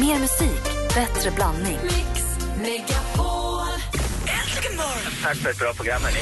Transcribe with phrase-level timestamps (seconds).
[0.00, 0.62] Mer musik,
[0.94, 1.78] bättre blandning.
[1.82, 2.22] Mix
[2.62, 3.80] Megapol.
[4.26, 5.12] Äntligen morgon!
[5.22, 6.18] Tack för ett bra program, hörni.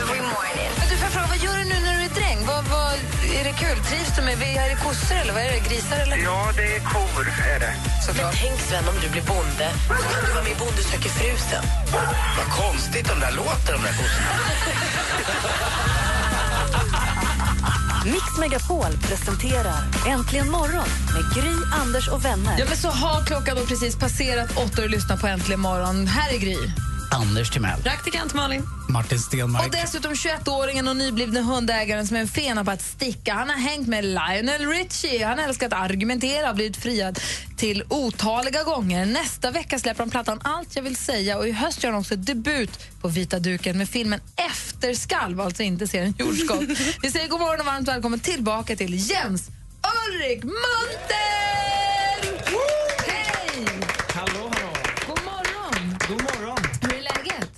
[0.00, 0.70] Every morning.
[0.78, 2.46] Men du, får jag fråga, vad gör du nu när du är dräng?
[2.46, 2.92] Vad, vad,
[3.40, 3.78] är det kul?
[3.88, 4.34] Trivs du med?
[4.42, 5.68] Är det kossor eller vad är det?
[5.68, 6.16] Grisar eller?
[6.16, 7.74] Ja, det är kor, är det.
[8.06, 8.34] Såklart.
[8.42, 9.66] Tänk Sven om du blir bonde.
[9.88, 11.64] Då kan du vara med i Bonde söker frusen.
[12.38, 14.30] Vad konstigt de där låter, de där kossorna.
[18.04, 22.58] Mix Megapol presenterar Äntligen morgon med Gry, Anders och vänner.
[22.58, 26.06] Ja, men så har klockan då precis passerat åtta och lyssnar på Äntligen morgon.
[26.06, 26.56] Här är Gry.
[27.14, 27.82] Anders Timell.
[27.82, 28.62] Praktikant Malin.
[28.88, 29.66] Martin Stenmark.
[29.66, 33.34] Och dessutom 21-åringen och nyblivne hundägaren som är en fena på att sticka.
[33.34, 35.26] Han har hängt med Lionel Richie.
[35.26, 37.20] Han älskar att argumentera och blivit friad
[37.56, 39.06] till otaliga gånger.
[39.06, 42.16] Nästa vecka släpper han plattan Allt jag vill säga och i höst gör han också
[42.16, 46.62] debut på vita duken med filmen Efterskalv, alltså inte serien Jordskott.
[47.02, 49.48] Vi säger god morgon och varmt välkommen tillbaka till Jens
[50.08, 51.24] Ulrik Munter!
[53.06, 53.66] Hej!
[54.14, 54.72] Hallå, hallå.
[55.06, 55.98] God morgon!
[56.08, 56.58] God morgon.
[56.82, 57.50] Hur är läget?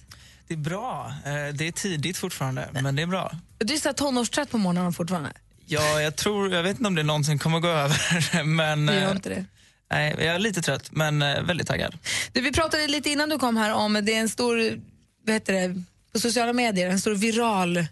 [0.49, 1.15] Det är bra.
[1.25, 3.33] Eh, Det är tidigt fortfarande, men det är bra.
[3.59, 5.33] Du är så tonårstrött på morgonen fortfarande.
[5.67, 8.87] Ja, jag tror, jag vet inte om det någonsin kommer gå över, men...
[8.87, 9.45] Du gör eh, inte det?
[9.91, 11.99] Nej, jag är lite trött, men eh, väldigt taggad.
[12.33, 14.81] Du, vi pratade lite innan du kom här om det är en stor,
[15.27, 17.87] vad heter det, på sociala medier, en stor viral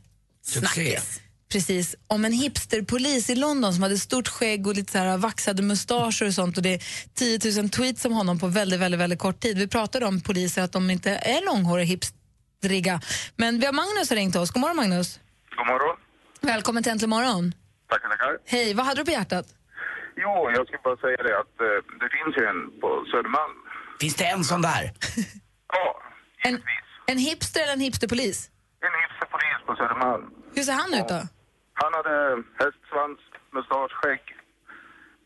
[0.47, 1.21] snackis.
[1.53, 5.63] Precis, om en hipsterpolis i London som hade stort skägg och lite så här vaxade
[5.63, 6.83] mustascher och sånt och det är
[7.15, 9.59] 10 000 tweets om honom på väldigt, väldigt, väldigt kort tid.
[9.59, 11.87] Vi pratade om poliser, att de inte är långhåriga
[12.65, 13.01] hipstriga.
[13.37, 14.51] Men vi har Magnus har ringt oss.
[14.51, 15.21] God morgon Magnus.
[15.57, 15.97] God morgon.
[16.41, 17.53] Välkommen till Äntligen morgon.
[17.91, 18.39] Tackar, tackar.
[18.47, 19.47] Hej, vad hade du på hjärtat?
[20.17, 23.57] Jo, jag skulle bara säga det att eh, det finns ju en på Södermalm.
[24.01, 24.85] Finns det en sån där?
[25.77, 26.03] Ja,
[26.45, 26.89] En, givetvis.
[27.07, 28.51] en hipster eller en hipsterpolis?
[28.87, 30.25] En hipsterpolis på Södermalm.
[30.55, 31.21] Hur ser han ut då?
[31.83, 32.15] Han hade
[32.63, 33.19] hästsvans,
[33.55, 34.23] mustasch, skägg,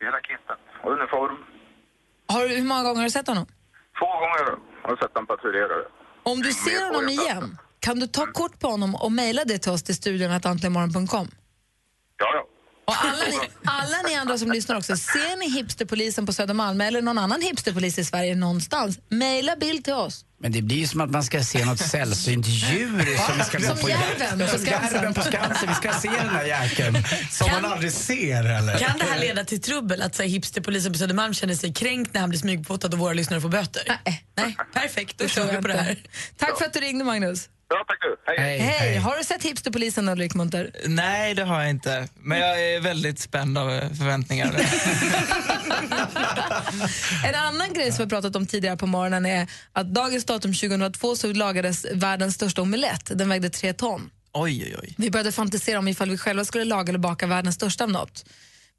[0.03, 0.61] hela kittet.
[0.83, 1.37] Och uniform.
[2.33, 3.45] Har, du- hur många gånger har du sett honom?
[3.99, 4.43] Två gånger
[4.83, 5.75] har jag sett han patrullera.
[6.31, 9.71] Om du ser honom igen, kan du ta kort på honom och mejla det till
[9.71, 11.27] oss till studion att antligenmorgon.com?
[12.17, 12.45] Ja, ja.
[12.89, 17.01] Och alla ni, alla ni andra som lyssnar också, ser ni hipsterpolisen på Södermalm eller
[17.01, 20.25] någon annan hipsterpolis i Sverige någonstans, mejla bild till oss.
[20.41, 23.57] Men det blir ju som att man ska se något sällsynt djur som vi ska
[23.57, 25.13] gå på järven på Skansen.
[25.13, 25.69] på Skansen.
[25.69, 26.97] Vi ska se den där jäkeln.
[27.31, 28.77] Som man aldrig ser eller?
[28.77, 32.13] Kan det här leda till trubbel att så här, hipsterpolisen på Södermalm känner sig kränkt
[32.13, 33.99] när han blir smygfotad och våra lyssnare får böter?
[34.05, 35.17] Nej, Nej, perfekt.
[35.17, 35.97] Då kör vi på det här.
[36.37, 37.49] Tack för att du ringde, Magnus.
[37.69, 38.15] Ja, tack du.
[38.43, 38.59] Hej.
[38.59, 40.71] Hej, har du sett hipsterpolisen Ulrik Munter?
[40.87, 42.07] Nej, det har jag inte.
[42.15, 44.55] Men jag är väldigt spänd av eh, förväntningar.
[47.25, 51.15] En annan grej som vi pratat om tidigare på morgonen är att dagens datum 2002
[51.15, 53.11] så lagades världens största omelett.
[53.15, 54.09] Den vägde tre ton.
[54.33, 54.95] oj, oj, oj.
[54.97, 58.25] Vi började fantisera om ifall vi själva skulle laga eller baka världens största av något.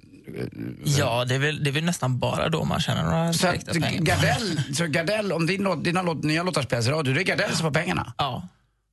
[0.84, 3.52] Ja, det är, väl, det är väl nästan bara då man tjänar några Så att
[3.52, 4.02] direkta pengar.
[4.02, 7.24] Gardell, så Gardell, om din låt, dina låt, nya låtar spelas i radio, det är
[7.24, 8.14] Gardell som får pengarna?
[8.18, 8.48] Ja,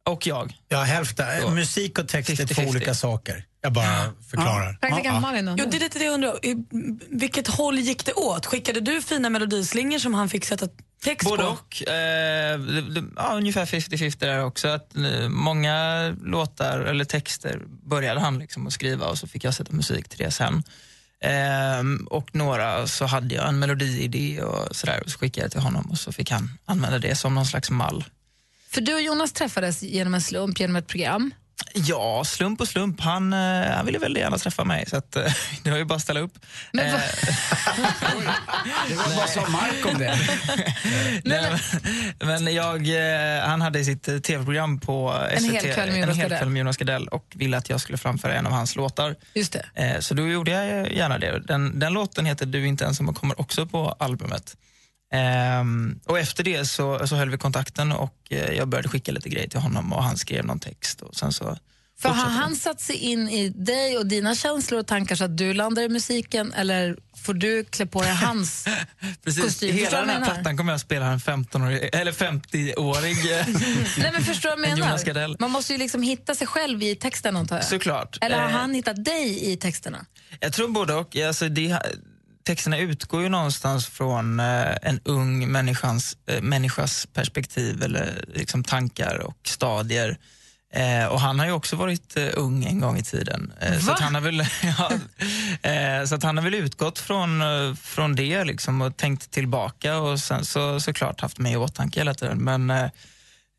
[0.10, 0.54] och jag.
[0.68, 1.42] Ja, hälften.
[1.42, 1.50] Så.
[1.50, 2.70] Musik och text är två 50-50.
[2.70, 3.46] olika saker.
[3.62, 4.74] Jag bara förklarar.
[4.74, 5.56] Praktikant Malin då?
[5.58, 6.46] Jo, det är lite det jag undrar.
[6.46, 6.66] I
[7.10, 8.46] vilket håll gick det åt?
[8.46, 10.68] Skickade du fina melodislingor som han fick sätta
[11.04, 11.50] text Både på?
[11.50, 11.88] och.
[11.90, 12.60] Eh,
[13.16, 14.68] ja, ungefär 50-50 där också.
[14.68, 19.54] Att, eh, många låtar eller texter började han liksom att skriva och så fick jag
[19.54, 20.64] sätta musik till det sen.
[21.22, 25.62] Ehm, och några så hade jag en melodiidé och sådär och så skickade jag till
[25.62, 28.04] honom och så fick han använda det som någon slags mall.
[28.70, 31.32] För du och Jonas träffades genom en slump, genom ett program.
[31.74, 33.00] Ja, slump och slump.
[33.02, 35.24] Han, eh, han ville väldigt gärna träffa mig så att, eh,
[35.64, 36.34] det var ju bara att ställa upp.
[36.74, 36.94] Men Eh,
[38.16, 38.24] vad-
[38.90, 40.18] Det var bara som Mark om det.
[41.24, 41.60] Nej,
[42.20, 42.88] men, men jag,
[43.38, 46.50] eh, han hade sitt eh, tv-program på En SVT, hel kväll med en hel kväll
[46.50, 49.16] med Jonas Gardell och ville att jag skulle framföra en av hans låtar.
[49.34, 49.66] Just det.
[49.76, 51.40] Eh, Så då gjorde jag gärna det.
[51.40, 54.56] Den, den låten heter Du är inte ensam och kommer också på albumet.
[55.12, 59.30] Ehm, och efter det så, så höll vi kontakten och eh, jag började skicka lite
[59.30, 61.02] grejer till honom och han skrev någon text.
[61.02, 61.58] Och sen så
[62.00, 65.38] För har han satt sig in i dig och dina känslor och tankar så att
[65.38, 68.66] du landar i musiken eller får du klä på dig hans
[69.24, 69.76] Precis, kostym?
[69.76, 73.32] Hela den här plattan kommer jag att spela en 15-årig, eller 50-årig.
[73.40, 73.46] eh,
[73.98, 74.78] Nej, men förstår du vad jag
[75.16, 75.36] menar?
[75.40, 77.66] Man måste ju liksom hitta sig själv i texten antar jag.
[77.66, 78.18] Såklart.
[78.22, 80.06] Eller har Eh, han hittat dig i texterna?
[80.40, 81.16] Jag tror både och.
[81.16, 81.82] Alltså det,
[82.44, 89.18] texterna utgår ju någonstans från eh, en ung människans, eh, människas perspektiv eller liksom tankar
[89.18, 90.18] och stadier.
[90.74, 93.54] Eh, och han har ju också varit eh, ung en gång i tiden.
[93.60, 94.40] Eh, så, att han har väl,
[94.78, 94.92] ja,
[95.70, 97.42] eh, så att han har väl utgått från,
[97.76, 102.14] från det liksom och tänkt tillbaka och sen så såklart haft mig i åtanke hela
[102.14, 102.38] tiden.
[102.38, 102.92] Men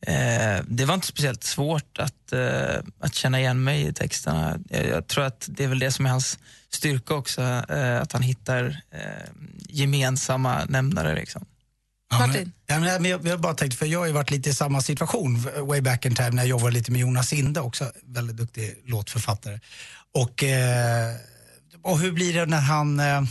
[0.07, 4.59] eh, det var inte speciellt svårt att, eh, att känna igen mig i texterna.
[4.69, 6.39] Jag, jag tror att det är väl det som är hans
[6.71, 9.01] styrka också, eh, att han hittar eh,
[9.69, 11.15] gemensamma nämnare.
[11.15, 11.45] Liksom.
[12.11, 12.53] Ja, men- Martin?
[12.67, 15.49] Ja, men jag, jag bara tänkte, för jag har ju varit lite i samma situation
[15.67, 19.61] way back in time när jag jobbade lite med Jonas Inde också, väldigt duktig låtförfattare.
[20.15, 21.15] Och, eh,
[21.83, 23.23] och hur blir det när han, eh,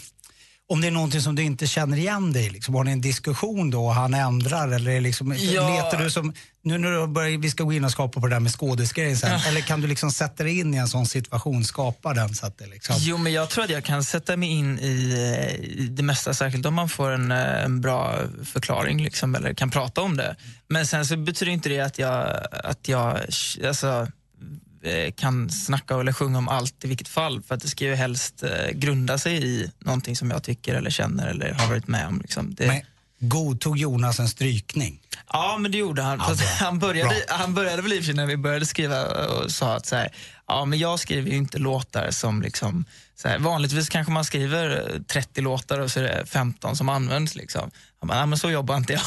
[0.72, 3.70] om det är någonting som du inte känner igen dig liksom, har ni en diskussion
[3.72, 5.70] då och han ändrar eller liksom, Ja.
[5.70, 6.34] letar du som,
[6.64, 9.40] nu när börjar, vi ska gå in och skapa på det där med skådisgrejen sen,
[9.48, 12.58] eller kan du liksom sätta dig in i en sån situation, skapa den så att
[12.58, 12.96] det liksom...
[13.00, 16.34] Jo, men jag tror att jag kan sätta mig in i, eh, i det mesta,
[16.34, 18.16] särskilt om man får en, eh, en bra
[18.46, 20.36] förklaring liksom, eller kan prata om det.
[20.70, 23.18] Men sen så betyder inte det att jag, att jag
[23.68, 24.08] alltså,
[24.84, 27.42] Eh, kan snacka eller sjunga om allt i vilket fall.
[27.42, 30.90] För att det ska ju helst eh, grunda sig i någonting som jag tycker eller
[30.90, 32.22] känner eller har varit med om.
[32.22, 32.54] Liksom.
[32.54, 32.82] Det, Men
[33.22, 35.00] godtog Jonas en strykning?
[35.34, 36.20] Ja, men det gjorde han.
[36.20, 39.96] Fast han, började, han började väl i när vi började skriva och sa att så
[39.96, 40.12] här,
[40.48, 42.86] ja, men jag skriver ju inte låtar som liksom,
[43.16, 46.90] så här, vanligtvis kanske man skriver eh, 30 låtar och så är det 15 som
[46.90, 47.36] används.
[47.36, 47.72] Liksom.
[48.00, 49.04] Han bara, nej men så jobbar inte jag.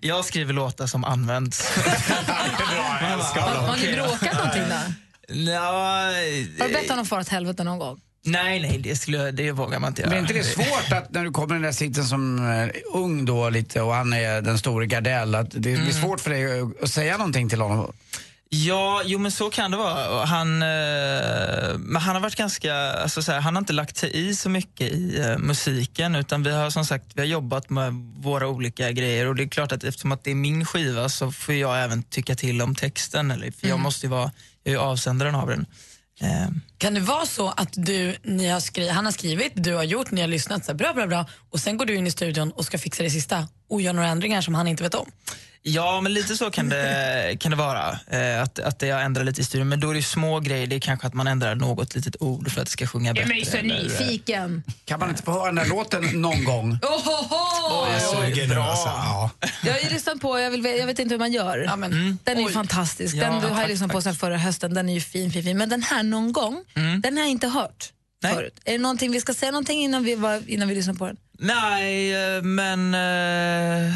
[0.02, 1.76] Jag skriver låtar som används.
[1.76, 4.74] Har, har ni bråkat någonting då?
[6.58, 8.00] Har du bett honom fara åt helvete någon gång?
[8.24, 10.08] Nej, nej, det, skulle, det vågar man inte göra.
[10.10, 12.68] Men är inte det svårt att när du kommer i den där sitsen som eh,
[12.92, 15.92] ung då lite och han är den store Gardell, att det blir Mm.
[15.92, 17.92] svårt för dig att- säga någonting till honom?
[18.52, 20.24] Ja, jo men så kan det vara.
[20.24, 20.68] Han, eh,
[21.78, 24.48] men han har varit ganska, alltså så här, han har inte lagt sig i så
[24.48, 28.92] mycket i eh, musiken utan vi har som sagt vi har jobbat med våra olika
[28.92, 31.84] grejer och det är klart att eftersom att det är min skiva så får jag
[31.84, 33.30] även tycka till om texten.
[33.30, 34.30] Eller, för jag måste ju vara,
[34.64, 35.66] jag är avsändaren av den.
[36.20, 36.60] Ehm.
[36.78, 40.10] Kan det vara så att du, ni har skri- han har skrivit, du har gjort,
[40.10, 42.50] ni har lyssnat, så här, bra, bra, bra, och sen går du in i studion
[42.52, 45.10] och ska fixa det sista och gör några ändringar som han inte vet om?
[45.62, 47.98] Ja, men lite så kan det, kan det vara.
[48.10, 49.68] Eh, att, att jag ändrar lite i studion.
[49.68, 50.66] Men då är det ju små grejer.
[50.66, 53.28] Det är kanske att man ändrar något litet ord för att det ska sjunga bättre.
[53.30, 54.62] Jag är så eller- nyfiken.
[54.84, 56.72] Kan man inte få höra den där låten någon gång?
[56.82, 57.92] Ohoho!
[57.92, 58.88] Jag suger nu alltså.
[58.88, 59.30] Ja.
[59.64, 61.58] Jag har ju lyssnat på, jag, vill, jag vet inte hur man gör.
[61.58, 62.52] Ja, men, Den är ju oj.
[62.52, 63.16] fantastisk.
[63.16, 64.74] Ja, Den du har jag tack, lyssnat på sen förra hösten.
[64.74, 65.58] Den är ju fin, fin, fin.
[65.58, 66.64] Men den här någon gång,
[67.02, 68.34] den har jag inte hört Nej.
[68.34, 68.60] förut.
[68.64, 71.16] Är det någonting vi ska säga någonting innan vi, innan vi lyssnar på den?
[71.38, 72.94] Nej, eh, men...
[72.94, 73.94] eh,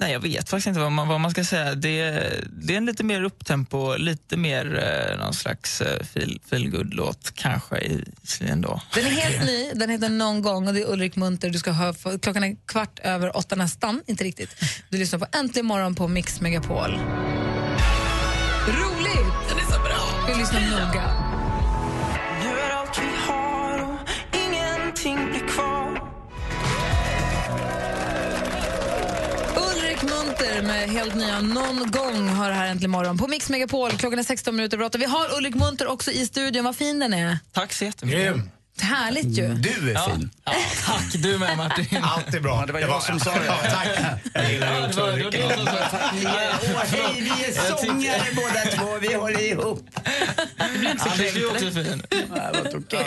[0.00, 1.74] Nej, jag vet faktiskt inte vad man, vad man ska säga.
[1.74, 2.10] Det,
[2.52, 7.32] det är en lite mer upptempo, lite mer eh, någon slags eh, feel, feel låt
[7.34, 8.04] kanske i
[8.40, 8.80] ändå.
[8.94, 11.50] Den är helt ny, den heter Någon gång och det är Ulrik Munter.
[11.50, 14.56] Du ska höra, för- klockan är kvart över åtta nästan, inte riktigt.
[14.88, 16.90] Du lyssnar på Äntligen morgon på Mix Megapol.
[18.68, 19.48] Roligt!
[19.48, 20.26] Den är så bra.
[20.28, 21.19] Vi lyssnar noga.
[30.72, 33.90] Helt nya Någon gång har det här äntligen morgon på Mix Megapol.
[33.90, 34.98] Klockan är 16 minuter över.
[34.98, 36.64] Vi har Ulrik Munter också i studion.
[36.64, 37.38] Vad fin den är.
[37.52, 38.22] Tack så jättemycket.
[38.22, 38.50] Grym.
[38.80, 39.54] Härligt ju.
[39.54, 40.10] Du är Ja.
[40.10, 40.30] fin.
[40.44, 40.52] Ja,
[40.86, 41.86] tack, du med Martin.
[42.02, 42.56] Allt är bra.
[42.60, 43.46] Ja, det var jag som sa det.
[43.46, 43.88] Ja, tack.
[44.34, 48.98] Jag gillar det det var- det var är, åh, hej, vi är sångare båda två,
[49.00, 49.90] vi håller ihop.
[50.58, 52.02] Anders, du är också fin.
[52.36, 53.06] Ja, det var okej.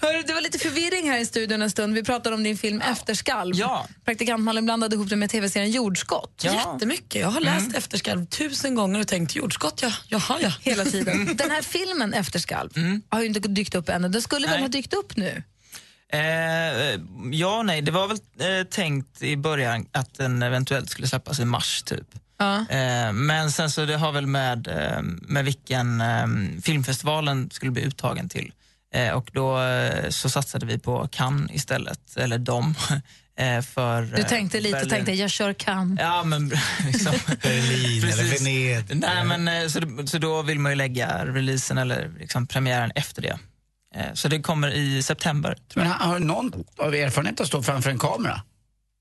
[0.00, 1.94] Hörru, det var lite förvirring här i studion en stund.
[1.94, 3.54] Vi pratade om din film Efterskalv.
[3.56, 3.86] Ja.
[4.04, 6.44] Praktikant Malin blandade ihop det med tv-serien Jordskott.
[6.44, 7.20] Jättemycket.
[7.20, 9.92] Jag har läst Efterskalv tusen gånger och tänkt jordskott, ja.
[10.08, 10.52] Jaha, ja.
[10.60, 11.30] Hela tiden.
[11.36, 12.70] Den här filmen Efterskalv
[13.08, 14.08] har ju inte dykt upp ännu.
[14.08, 14.62] Den skulle väl Nej.
[14.62, 15.42] ha dykt upp nu?
[16.12, 17.00] Eh,
[17.32, 21.44] ja, nej, det var väl eh, tänkt i början att den eventuellt skulle släppas i
[21.44, 22.06] mars typ.
[22.38, 22.56] Ja.
[22.56, 26.26] Eh, men sen så det har väl med, eh, med vilken eh,
[26.62, 28.52] filmfestivalen skulle bli uttagen till.
[28.94, 32.74] Eh, och då eh, så satsade vi på Cannes istället, eller de.
[33.40, 35.98] Eh, för, Du tänkte lite och tänkte, jag kör kan.
[36.00, 36.48] Ja, men
[36.86, 37.12] liksom.
[37.42, 38.40] Berlin eller Precis.
[38.40, 38.96] Venedig.
[38.96, 43.38] Nej, men, så, så då vill man ju lägga releasen eller liksom premiären efter det.
[44.14, 45.54] Så det kommer i september.
[45.54, 45.98] Tror Men jag.
[45.98, 48.42] har någon av erfarenhet att stå framför en kamera?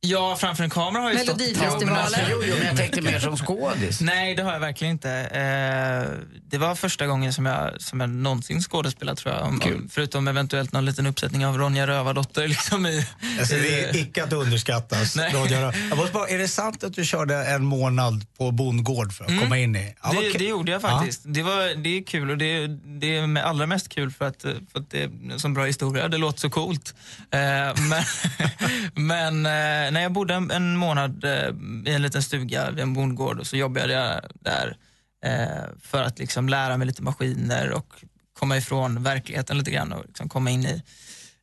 [0.01, 1.38] Ja, framför en kamera har jag ju stått.
[1.38, 1.88] Melodifestivalen.
[1.88, 4.01] Ja, men alltså, jo, jo, men jag tänkte mer som skådis.
[4.01, 5.12] Nej, det har jag verkligen inte.
[5.12, 9.44] Eh, det var första gången som jag, som jag någonsin skådespelat tror jag.
[9.44, 12.48] Om, om, förutom eventuellt någon liten uppsättning av Ronja Rövardotter.
[12.58, 13.06] Liksom i,
[13.39, 15.18] Alltså, det är icke att underskattas.
[15.18, 19.25] Ronja Jag måste bara, är det sant att du körde en månad på bondgård för
[19.25, 19.96] att komma in i?
[20.04, 20.24] Mm.
[20.24, 21.22] det, det gjorde jag faktiskt.
[21.25, 22.68] Det, var, det är kul och det,
[23.00, 25.66] det är med allra mest kul för att, för att det är en sån bra
[25.66, 26.08] historia.
[26.08, 26.96] Det låter så coolt.
[27.32, 27.39] Eh,
[27.75, 28.04] men
[28.94, 31.50] men eh, när jag bodde en, en månad eh,
[31.86, 34.77] i en liten stuga vid en bondgård och så jobbade jag där
[35.25, 37.94] eh, för att liksom lära mig lite maskiner och
[38.39, 40.82] komma ifrån verkligheten lite grann och liksom komma in i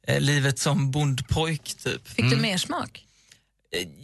[0.07, 2.09] eh, livet som bondpojk typ.
[2.09, 3.04] Fick du mer smak?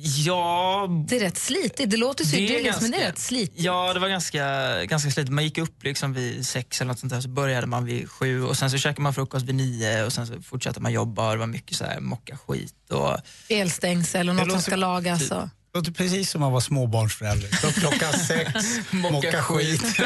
[0.02, 1.90] Ja, Det är rätt slitigt.
[1.90, 3.60] Det låter så idylliskt, men det är rätt slitigt.
[3.60, 4.44] Ja, det var ganska,
[4.84, 5.32] ganska slitigt.
[5.32, 8.44] Man gick upp liksom vid sex eller något sånt där, så började man vid sju
[8.44, 11.32] och sen så käkade man frukost vid nio och sen så fortsatte man jobba och
[11.32, 13.16] det var mycket så här mocka skit och
[13.48, 15.20] Elstängsel och något som låter ska lagas.
[15.20, 15.32] typ.
[15.32, 15.48] Och.
[15.72, 17.48] Det låter precis som att vara småbarnsförälder.
[17.66, 18.52] Upp klockan sex,
[18.90, 19.82] mocka skit.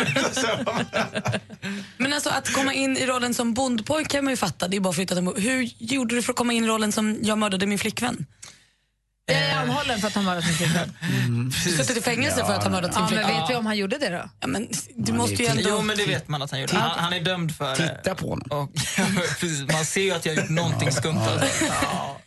[1.96, 4.80] Men alltså att komma in i rollen som bondpojk kan man ju fatta, det är
[4.80, 7.38] bara att flytta till Hur gjorde du för att komma in i rollen som jag
[7.38, 8.26] mördade min flickvän?
[9.26, 10.94] Jag är anhållen för att han mördat min flickvän.
[11.64, 13.40] Du suttit i fängelse för att ha mördat sin Ja, men flickvän?
[13.40, 14.30] vet vi om han gjorde det då?
[14.40, 15.62] Ja, men du måste ju ändå...
[15.68, 16.76] Jo, men det vet man att han gjorde.
[16.76, 17.74] Han, han är dömd för.
[17.74, 18.48] Titta på honom.
[18.50, 18.70] Och,
[19.72, 21.18] man ser ju att jag har gjort någonting skumt.
[21.18, 21.64] Alltså.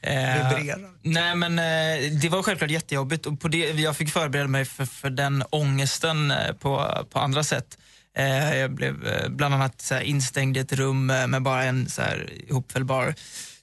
[0.01, 4.65] Eh, nej, men eh, det var självklart jättejobbigt och på det, jag fick förbereda mig
[4.65, 7.77] för, för den ångesten eh, på, på andra sätt.
[8.17, 11.63] Eh, jag blev eh, bland annat så här, instängd i ett rum eh, med bara
[11.63, 13.15] en så här, ihopfällbar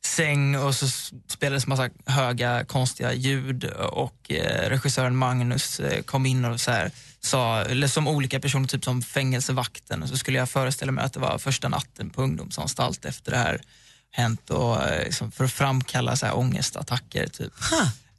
[0.07, 0.89] säng och så
[1.29, 6.91] spelades massa höga konstiga ljud och eh, regissören Magnus eh, kom in och så här,
[7.21, 11.13] sa, eller som olika personer, typ som fängelsevakten och så skulle jag föreställa mig att
[11.13, 13.61] det var första natten på ungdomsanstalt efter det här
[14.11, 17.27] hänt och eh, liksom för att framkalla så här ångestattacker.
[17.27, 17.53] Typ.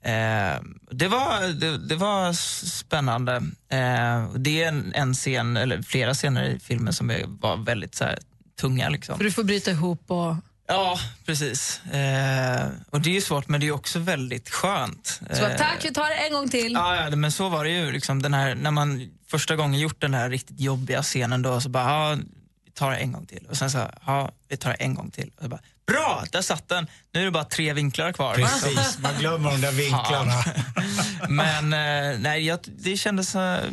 [0.01, 0.61] Eh,
[0.91, 2.33] det, var, det, det var
[2.67, 3.35] spännande.
[3.69, 8.03] Eh, det är en, en scen, eller flera scener i filmen som var väldigt så
[8.03, 8.19] här,
[8.59, 8.89] tunga.
[8.89, 9.17] Liksom.
[9.17, 10.35] För du får bryta ihop och...
[10.67, 11.85] Ja, precis.
[11.85, 15.19] Eh, och det är ju svårt men det är också väldigt skönt.
[15.33, 16.73] Så Eh, tack, vi tar det en gång till.
[16.73, 17.91] Ja, ja, men så var det ju.
[17.91, 21.69] Liksom, den här, när man första gången gjort den här riktigt jobbiga scenen då, så
[21.69, 22.17] bara, ja,
[22.65, 23.45] vi tar det en gång till.
[23.49, 25.31] Och sen så, ja, vi tar det en gång till.
[25.37, 26.87] Och så bara, Bra, där satt den.
[27.13, 28.33] Nu är det bara tre vinklar kvar.
[28.35, 30.43] Precis, man glömmer de där vinklarna.
[31.29, 33.63] Men eh, nej, jag, det, kändes, eh,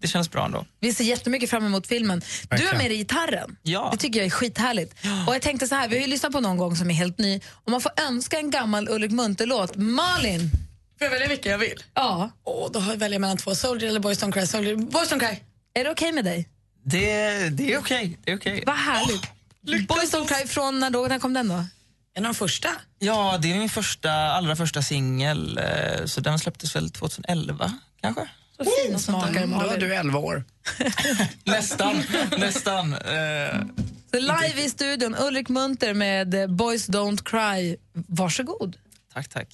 [0.00, 0.66] det kändes bra ändå.
[0.80, 2.22] Vi ser jättemycket fram emot filmen.
[2.50, 3.56] Du har med dig gitarren.
[3.62, 3.88] Ja.
[3.92, 4.94] Det tycker jag är skithärligt.
[5.26, 7.18] Och jag tänkte så här, vi har ju lyssnat på någon gång som är helt
[7.18, 7.40] ny.
[7.64, 9.76] Om man får önska en gammal Ulrik Munther-låt.
[9.76, 10.50] Malin!
[10.98, 11.82] Får jag välja vilken jag vill?
[11.94, 12.30] Ja.
[12.44, 14.46] Åh, då har jag välja mellan två, Soldier eller Boys Don't Cry.
[14.46, 14.76] Soldier.
[14.76, 15.38] Boys Don't Cry.
[15.74, 16.48] Är det okej med dig?
[16.84, 18.18] Det, det är okej.
[18.24, 18.62] Det är okej.
[18.66, 19.22] Vad härligt.
[19.88, 21.64] Boys Don't Cry från när, då, när kom den då?
[22.14, 22.68] En av de första.
[22.98, 25.58] Ja, det är min första, allra första singel.
[25.58, 28.28] eh, Så den släpptes väl 2011, kanske?
[28.58, 29.80] Så fin smakare Då var Malin.
[29.80, 30.44] du 11 år.
[31.44, 32.02] Nästan,
[32.38, 32.92] nästan.
[32.92, 33.60] Eh,
[34.12, 37.76] Så live i studion, Ulrik Munther med eh, Boys Don't Cry.
[37.92, 38.76] Varsågod.
[39.14, 39.48] Tack, tack.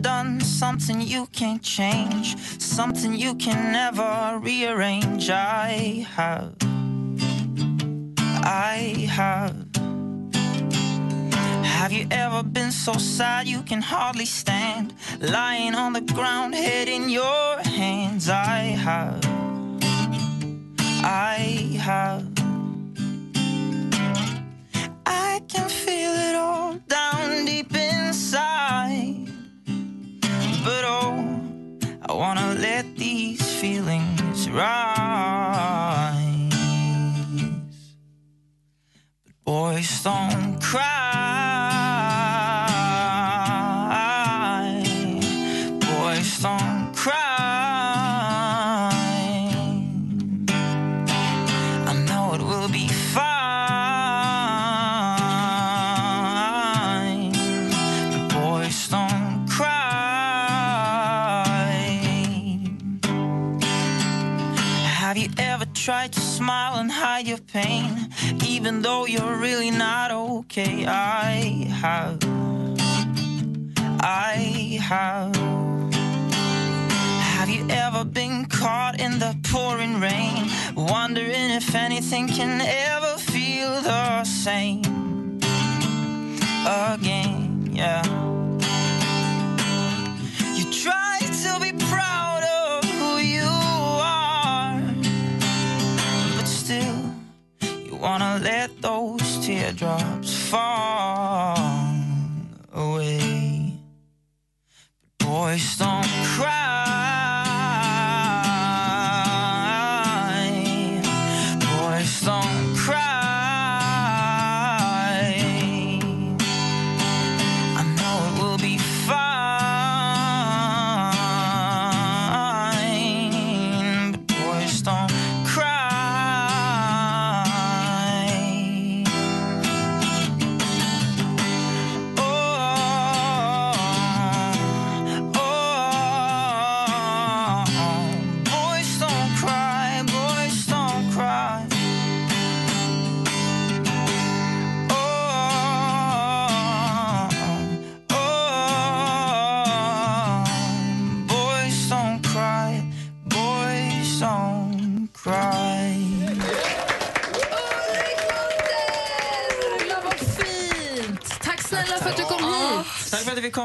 [0.00, 2.36] Done something you can't change?
[2.60, 5.30] Something you can never rearrange?
[5.30, 6.54] I have.
[8.44, 9.56] I have.
[11.64, 14.94] Have you ever been so sad you can hardly stand?
[15.20, 18.28] Lying on the ground, head in your hands.
[18.28, 19.20] I have.
[21.04, 22.41] I have.
[34.52, 36.12] Rise.
[39.24, 41.11] But boys don't cry.
[68.72, 70.86] Even though you're really not okay?
[70.86, 72.18] I have.
[74.00, 75.36] I have.
[77.34, 83.82] Have you ever been caught in the pouring rain, wondering if anything can ever feel
[83.82, 85.38] the same
[86.64, 87.68] again?
[87.74, 88.02] Yeah.
[90.56, 91.01] You try
[98.02, 101.56] wanna let those teardrops fall
[102.74, 103.74] away.
[105.18, 106.04] But boys don't
[106.34, 106.71] cry.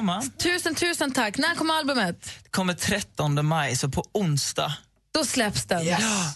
[0.07, 0.23] Komma.
[0.37, 1.37] Tusen, tusen tack.
[1.37, 2.29] När kommer albumet?
[2.43, 4.73] Det kommer 13 maj, så på onsdag.
[5.13, 5.85] Då släpps den.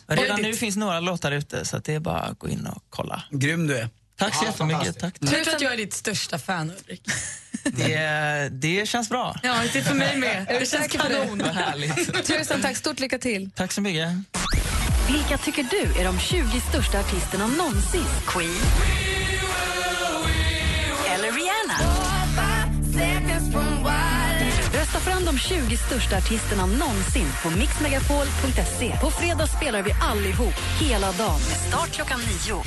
[0.08, 2.84] Redan nu finns några låtar ute, så att det är bara att gå in och
[2.90, 3.24] kolla.
[3.32, 3.90] Grym du är.
[4.18, 5.00] Tack så jättemycket.
[5.00, 5.16] Tack.
[5.20, 7.02] Jag tror att jag är ditt största fan, Ulrik.
[7.64, 9.40] Det, det känns bra.
[9.44, 10.46] Ja, det är för mig med.
[10.60, 11.38] Det känns kanon.
[11.38, 12.28] Vad härligt.
[12.28, 12.78] Tusen tack.
[12.78, 13.52] Stort lycka till.
[13.56, 14.10] Tack så mycket.
[15.08, 18.06] Vilka tycker du är de 20 största artisterna någonsin?
[18.28, 19.01] Queen?
[25.02, 28.98] Fram de 20 största artisterna någonsin på mixmegapol.se.
[29.02, 32.64] På fredag spelar vi allihop hela dagen med start klockan nio.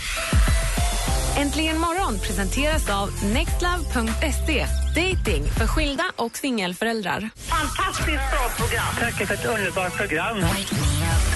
[1.37, 4.66] Äntligen morgon presenteras av nextlove.se.
[4.94, 7.31] Dating för skilda och singelföräldrar.
[7.37, 8.94] Fantastiskt bra program.
[9.01, 10.37] Tack för ett underbart program.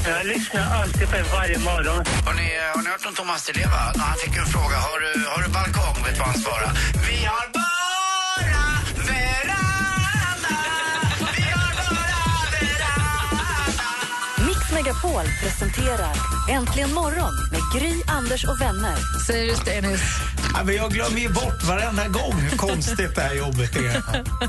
[0.08, 2.04] Jag lyssnar alltid på er varje morgon.
[2.26, 3.92] Har ni, har ni hört om Thomas Di Leva?
[3.94, 6.04] När han fick en fråga, har du, har du balkong?
[6.04, 6.70] Vet du vad han svarade?
[7.08, 7.57] Vi har
[15.02, 16.16] Megapol presenterar
[16.50, 18.96] Äntligen morgon med Gry, Anders och vänner.
[19.26, 20.00] Säger du Stenis?
[20.54, 24.02] Ja, men jag glömmer ju bort varenda gång hur konstigt det här jobbet är.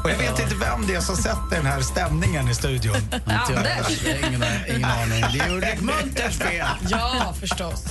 [0.03, 2.95] Och jag vet inte vem det är som sätter den här stämningen i studion.
[3.25, 4.05] Anders?
[4.05, 5.25] Ingen, ingen aning.
[5.33, 6.67] Det är Ulrik Munters fel.
[6.89, 7.85] Ja, förstås.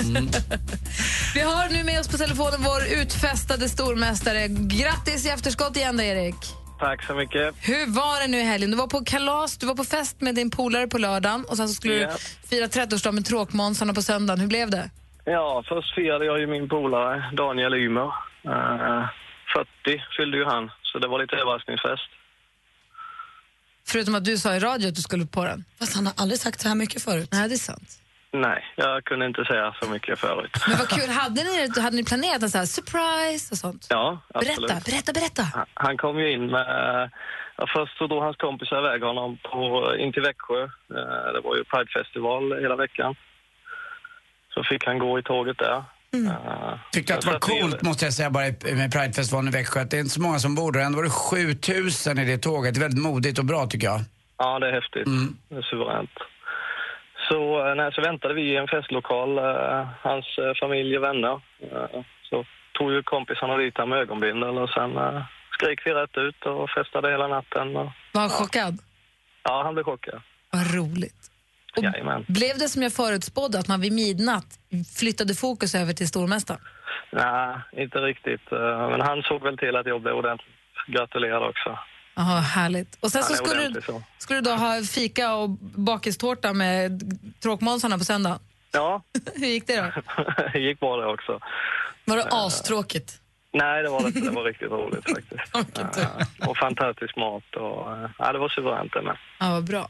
[1.35, 4.49] Vi har nu med oss på telefonen vår utfästade stormästare.
[4.49, 6.58] Grattis i efterskott igen då, Erik.
[6.79, 7.55] Tack så mycket.
[7.62, 8.71] Hur var det nu i helgen?
[8.71, 11.69] Du var på kalas, du var på fest med din polare på lördagen och sen
[11.69, 12.09] så skulle Ja.
[12.43, 14.41] du fira 30-årsdag med Tråkmånsarna på söndagen.
[14.41, 14.91] Hur blev det?
[15.25, 18.07] Ja, först firade jag ju min polare Daniel Ymer.
[18.45, 19.05] Eh,
[19.85, 22.11] 40 fyllde ju han, så det var lite överraskningsfest.
[23.87, 25.64] Förutom att du sa i radio att du skulle på den.
[25.79, 27.29] Fast han har aldrig sagt så här mycket förut.
[27.33, 27.98] Nej, det är sant.
[28.33, 30.51] Nej, jag kunde inte säga så mycket förut.
[30.69, 31.11] Men vad kul.
[31.11, 33.87] Hade ni, hade ni planerat en sån här surprise och sånt?
[33.91, 34.59] Ja, absolut.
[34.69, 35.43] Berätta, berätta, berätta.
[35.43, 37.11] Han- Han kom ju in med...
[37.57, 40.62] Ja, först så drog hans kompisar iväg honom på, in till Växjö.
[40.62, 43.14] Eh, Det var ju Pridefestival hela veckan.
[44.55, 45.77] Så fick han gå i tåget där.
[46.14, 49.81] Eh, Tyckte att det var coolt måste jag säga bara i- med Pridefestivalen i Växjö
[49.81, 50.81] att det är inte så många som bor där.
[50.81, 52.75] Ändå var det 7000 i det tåget.
[52.75, 54.01] Det är väldigt modigt och bra tycker jag.
[54.38, 55.05] Ja, det är häftigt.
[55.49, 56.11] Det är suveränt.
[57.29, 61.41] Så, eh, nej, så väntade vi i en festlokal, eh, hans eh, familj och vänner.
[62.31, 66.71] Så tog ju kompisarna dit med ögonbindel och sen eh, skrek vi rätt ut och
[66.71, 67.77] festade hela natten.
[67.77, 68.75] Och, Var han chockad?
[69.43, 70.21] ja, han blev chockad.
[70.53, 71.14] Vad roligt.
[71.77, 72.25] Och Jajamän.
[72.29, 74.51] blev det som jag förutspådde, att man vid midnatt
[74.99, 76.61] flyttade fokus över till stormästaren?
[77.12, 78.51] Nej, inte riktigt.
[78.91, 80.55] Men han såg väl till att jag blev ordentligt
[80.87, 81.79] gratulerad också.
[82.19, 82.99] Jaha, härligt.
[83.01, 84.03] Och sen så skulle, du, så.
[84.19, 87.03] skulle du då ha fika och bakistårta med
[87.43, 88.39] tråkmånsarna på söndag.
[88.73, 89.03] Ja,
[89.35, 90.23] Hur gick det då?
[90.53, 91.41] det gick bra det också.
[92.05, 93.21] Var det astråkigt?
[93.53, 94.21] Nej, det var det inte.
[94.21, 95.99] Det var riktigt roligt faktiskt.
[95.99, 99.17] Eh, och fantastisk mat och eh, ja, det var suveränt det med.
[99.41, 99.89] Ja, vad bra.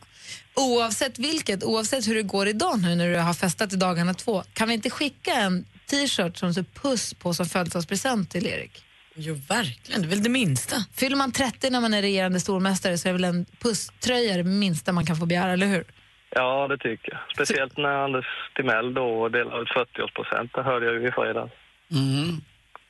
[0.54, 4.42] Oavsett vilket, oavsett hur det går idag nu när du har festat i dagarna två,
[4.52, 8.84] kan vi inte skicka en t-shirt som så puss på som födelsedagspresent till Erik?
[9.20, 10.00] Jo, verkligen.
[10.02, 10.76] Det är väl det minsta.
[10.94, 14.92] Fyller man 30 när man är regerande stormästare så är väl en pusströja det minsta
[14.92, 15.84] man kan få begära, eller hur?
[16.30, 17.20] Ja, det tycker jag.
[17.34, 18.26] Speciellt när Anders
[18.56, 20.50] Timell då delade ut 40-årspresent.
[20.54, 21.52] Det hörde jag ju i fredags.
[21.92, 22.40] Mm.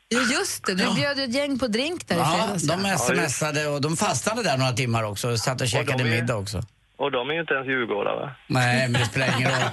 [0.09, 0.75] Ja, just det.
[0.75, 2.25] Du bjöd ju ett gäng på drink där i Ja,
[2.59, 2.63] fredags.
[2.63, 6.21] de smsade och de fastnade där några timmar också och satt och käkade de är-
[6.21, 6.63] middag också.
[6.99, 8.35] Och de är ju inte ens djurgårdare.
[8.47, 9.71] Nej, men det spelar ingen roll.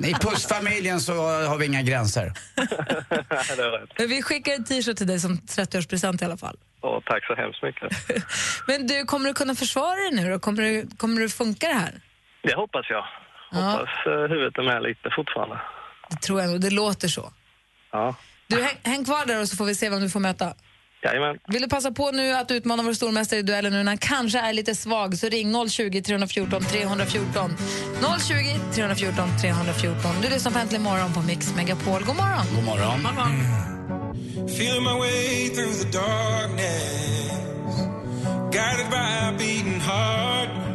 [0.10, 1.12] I pussfamiljen så
[1.50, 2.32] har vi inga gränser.
[3.56, 3.86] det.
[3.98, 6.56] Men Vi skickar en t-shirt till dig som 30-årspresent i alla fall.
[6.80, 7.92] Och tack så hemskt mycket.
[8.66, 10.38] Men du, kommer du kunna försvara dig nu då?
[10.38, 11.92] Kommer du, kommer du funka det här?
[12.42, 13.04] Det hoppas jag.
[13.50, 15.60] Hoppas eh, huvudet är med lite fortfarande.
[16.10, 16.60] Det tror jag nog.
[16.60, 17.32] Det låter så.
[17.92, 18.14] Ja,
[18.46, 20.54] Du, häng, häng kvar där och så får vi se vem du får möta.
[21.04, 21.38] Jajamän.
[21.48, 24.38] Vill du passa på nu att utmana vår stormästare i duellen nu när han kanske
[24.38, 27.56] är lite svag så ring 020 314 314.
[28.28, 30.10] 020 314 314.
[30.22, 32.04] Du lyssnar på Äntligen morgon på Mix Megapol.
[32.04, 32.46] God morgon.
[32.54, 33.74] God morgon.
[34.48, 37.70] Feeling my way through the darkness,
[38.50, 40.73] guided by a beating heart.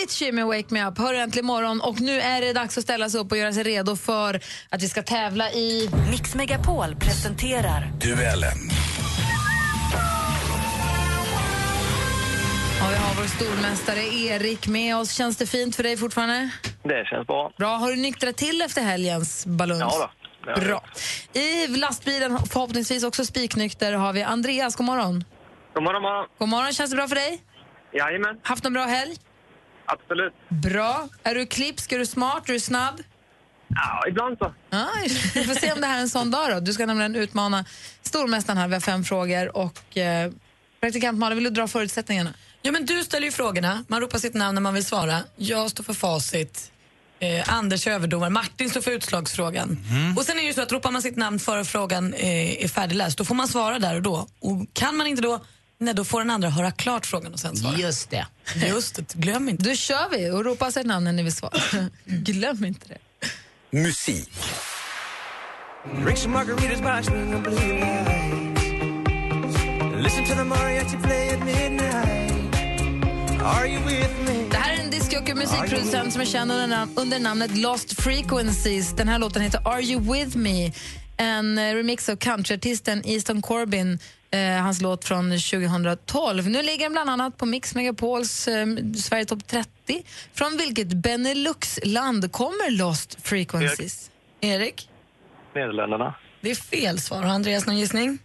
[0.00, 0.98] Avicii med Wake Me Up.
[0.98, 3.62] Hör äntligen morgon och nu är det dags att ställa sig upp och göra sig
[3.62, 5.90] redo för att vi ska tävla i...
[6.10, 8.58] Mix Megapol presenterar Duellen.
[12.80, 15.12] Ja, vi har vår stormästare Erik med oss.
[15.12, 16.50] Känns det fint för dig fortfarande?
[16.82, 17.52] Det känns bra.
[17.58, 17.76] Bra.
[17.76, 19.80] Har du nyktrat till efter helgens baluns?
[19.80, 20.10] Ja
[20.54, 20.60] då.
[20.60, 20.84] Bra.
[21.32, 24.76] I lastbilen, förhoppningsvis också spiknykter, har vi Andreas.
[24.76, 25.24] God morgon.
[25.74, 26.26] God morgon, morgon.
[26.38, 26.72] God morgon.
[26.72, 27.40] Känns det bra för dig?
[27.92, 29.16] Jajamän, Haft en bra helg?
[29.92, 30.32] Absolut.
[30.48, 31.08] Bra.
[31.22, 31.92] Är du klipsk?
[31.92, 32.48] Är du smart?
[32.48, 33.00] Är du snabb?
[33.68, 34.54] Ja, ibland så.
[34.70, 34.88] Ja,
[35.34, 36.60] vi får se om det här är en sån dag då.
[36.60, 37.64] Du ska nämligen utmana
[38.02, 38.68] stormästaren här.
[38.68, 40.32] Vi har fem frågor och eh,
[40.80, 42.34] praktikant Malin, vill du dra förutsättningarna?
[42.62, 45.18] Ja, men du ställer ju frågorna, man ropar sitt namn när man vill svara.
[45.36, 46.72] Jag står för facit.
[47.18, 49.78] Eh, Anders är överdomare, Martin står för utslagsfrågan.
[50.16, 52.68] Och sen är det ju så att ropar man sitt namn före frågan eh, är
[52.68, 54.28] färdigläst, då får man svara där och då.
[54.40, 55.44] Och kan man inte då,
[55.80, 57.76] nej, då får den andra höra klart frågan och sen svara.
[57.78, 58.26] Just det.
[58.68, 59.64] Just det, glöm inte.
[59.68, 61.52] Då kör vi och ropa sitt namn när ni vill svara.
[62.04, 62.98] Glöm inte det.
[63.78, 64.30] Musik.
[66.04, 68.30] Drink some margaritas by swinging blue lights.
[70.04, 72.30] Listen to the mariachi play at midnight.
[73.42, 74.48] Are you with me?
[74.50, 78.02] Det här är en discjockey och musikproducent som är känd under, nam- under namnet Lost
[78.02, 78.92] Frequencies.
[78.96, 80.72] Den här låten heter Are You With Me?
[81.16, 83.98] En eh, remix av countryartisten Easton Corbin,
[84.30, 86.48] eh, hans låt från 2012.
[86.48, 88.66] Nu ligger den bland annat på Mix Megapols eh,
[88.96, 89.68] Sverige Topp 30.
[90.34, 94.10] Från vilket Benelux-land kommer Lost Frequencies?
[94.40, 94.88] Erik?
[95.54, 96.14] Nederländerna.
[96.40, 97.22] Det är fel svar.
[97.22, 98.18] Har Andreas någon gissning?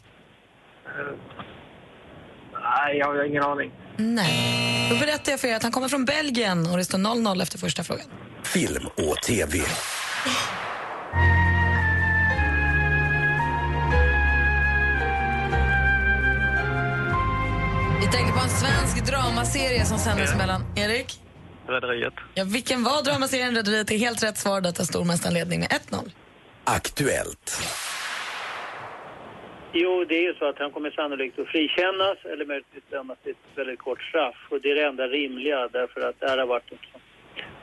[2.54, 3.72] Nej, jag har ingen aning.
[3.98, 4.88] Nej.
[4.90, 7.58] Då berättar jag för er att han kommer från Belgien och det står 0-0 efter
[7.58, 8.06] första frågan.
[8.44, 9.58] Film och TV.
[18.06, 20.62] Vi tänker på en svensk dramaserie som sändes mellan...
[20.76, 21.10] Erik?
[21.68, 22.14] Rederiet.
[22.34, 23.92] Ja, vilken var dramaserien Rederiet?
[23.92, 24.62] är helt rätt svar.
[24.62, 26.12] Detta stormästaren ledning med 1-0.
[26.64, 27.62] Aktuellt.
[29.74, 33.32] Jo, det är ju så att han kommer sannolikt att frikännas eller möjligtvis dömas till
[33.32, 34.36] ett väldigt kort straff.
[34.52, 37.02] Och det är det enda rimliga därför att det här har varit en sån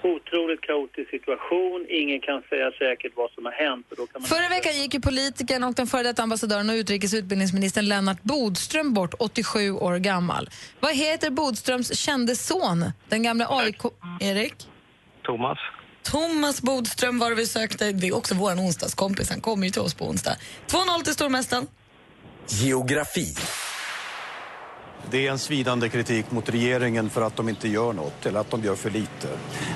[0.03, 1.87] otroligt kaotisk situation.
[1.89, 3.87] Ingen kan säga säkert vad som har hänt.
[3.91, 6.75] Och då kan man Förra veckan gick ju politikern och den före detta ambassadören och
[6.75, 10.51] utrikes och utbildningsministern Lennart Bodström bort, 87 år gammal.
[10.81, 13.83] Vad heter Bodströms kände son, den gamla AIK...
[14.21, 14.55] Erik?
[15.23, 15.59] Thomas.
[16.03, 17.93] Thomas Bodström var det vi sökte.
[17.93, 19.31] Det är också vår onsdagskompis.
[19.31, 20.37] Han kommer ju till oss på onsdag.
[20.67, 21.67] 2-0 till stormästaren.
[22.49, 23.35] Geografi.
[25.11, 28.51] Det är en svidande kritik mot regeringen för att de inte gör något eller att
[28.51, 29.29] de gör för lite.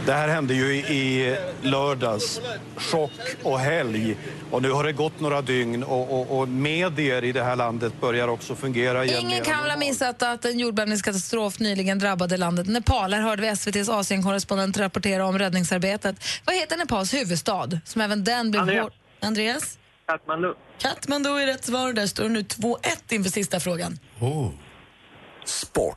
[0.06, 2.40] Det här hände ju i lördags,
[2.76, 3.10] chock
[3.42, 4.16] och helg.
[4.50, 7.92] Och nu har det gått några dygn och, och, och medier i det här landet
[8.00, 9.20] börjar också fungera igen.
[9.20, 13.14] Ingen kan väl ha missat att en jordbävningskatastrof nyligen drabbade landet Nepal.
[13.14, 16.16] Här hörde vi SVTs Asienkorrespondent rapportera om räddningsarbetet.
[16.44, 17.80] Vad heter Nepals huvudstad?
[17.84, 18.82] Som även den blev Andreas.
[18.82, 18.92] hård...
[19.20, 19.78] Andreas?
[20.06, 20.54] Katmandu.
[20.78, 21.92] Katmandu är rätt svar.
[21.92, 22.76] Där står nu 2-1
[23.08, 23.98] inför sista frågan.
[24.20, 24.50] Oh.
[25.46, 25.96] Sport.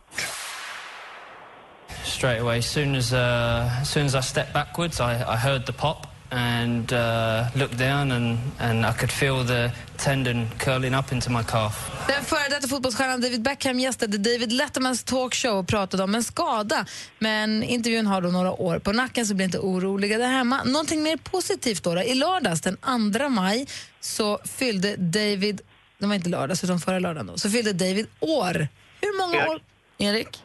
[2.20, 2.58] straight away.
[2.58, 6.08] As soon as, uh, as soon as I stepped backwards, I, I heard the pop,
[6.32, 11.44] and uh, looked down and, and I could feel the tendon curling up into my
[11.44, 11.92] calf.
[12.08, 16.86] Den före detta fotbollsstjärnan David Beckham gästade David Lettermans talkshow och pratade om en skada.
[17.20, 20.64] Men intervjun har då några år på nacken så bli inte oroliga där hemma.
[20.64, 22.02] Någonting mer positivt då, då.
[22.02, 22.78] I lördags den
[23.18, 23.68] 2 maj
[24.00, 25.62] så fyllde David,
[25.98, 28.68] det var inte lördags utan förra lördagen då, så fyllde David år.
[29.02, 29.50] Hur många Erik.
[29.50, 29.62] år?
[29.98, 30.44] Erik?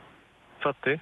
[0.62, 1.00] 40.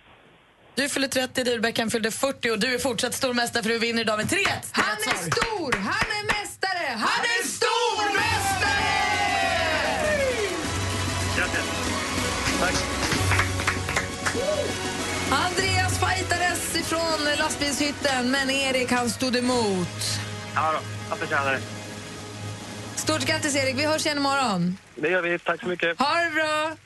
[0.74, 4.00] Du fyller 30, David Beckham fyllde 40 och du är fortsatt stormästare för du vinner
[4.02, 4.38] idag med 3
[4.72, 5.72] Han är stor!
[5.72, 6.86] Han är mästare!
[6.88, 8.98] Han är stormästare!
[11.36, 11.64] Grattis.
[12.60, 12.74] Tack.
[15.30, 19.88] Andreas fightades ifrån lastbilshytten, men Erik han stod emot.
[20.54, 20.78] Ja då,
[21.10, 21.60] jag förtjänar det.
[22.96, 24.78] Stort grattis Erik, vi hörs igen imorgon.
[24.94, 25.38] Det gör vi.
[25.38, 25.98] Tack så mycket.
[25.98, 26.76] Ha det bra!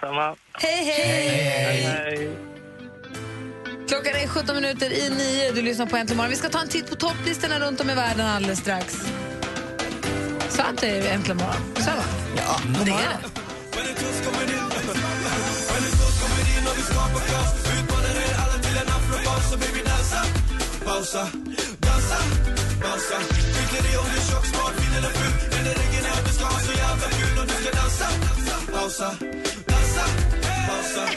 [0.00, 0.36] Samma.
[0.52, 1.28] Hej, hej!
[1.28, 2.38] Hej, hej.
[3.88, 5.52] Klockan är 17 minuter i nio.
[5.52, 6.30] Du lyssnar på Äntligen morgon.
[6.30, 8.94] Vi ska ta en titt på topplistorna runt om i världen alldeles strax.
[10.48, 11.74] Så att det är Äntligen morgon.
[11.76, 12.04] Så va?
[12.36, 13.38] Ja, det är det.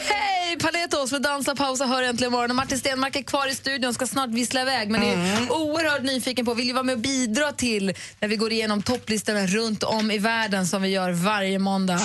[0.00, 0.58] Hej!
[0.60, 2.50] Panetos med Dansa, pausa, hör äntligen morgon.
[2.50, 4.90] Och Martin Stenmark är kvar i studion ska snart vissla iväg.
[4.90, 8.52] Men är oerhört nyfiken på, vill ju vara med och bidra till när vi går
[8.52, 12.00] igenom topplistorna runt om i världen som vi gör varje måndag.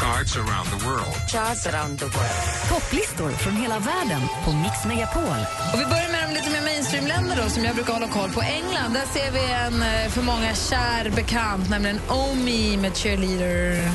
[0.00, 1.14] Charts around the world.
[1.28, 2.68] Charts around the world.
[2.68, 5.46] Topplistor från hela världen på Mix Megapol.
[5.72, 8.40] Och vi börjar med de lite mer mainstream-länder då, som jag brukar hålla koll på.
[8.40, 13.90] England, där ser vi en eh, för många kär bekant, nämligen Omi med Cheerleader.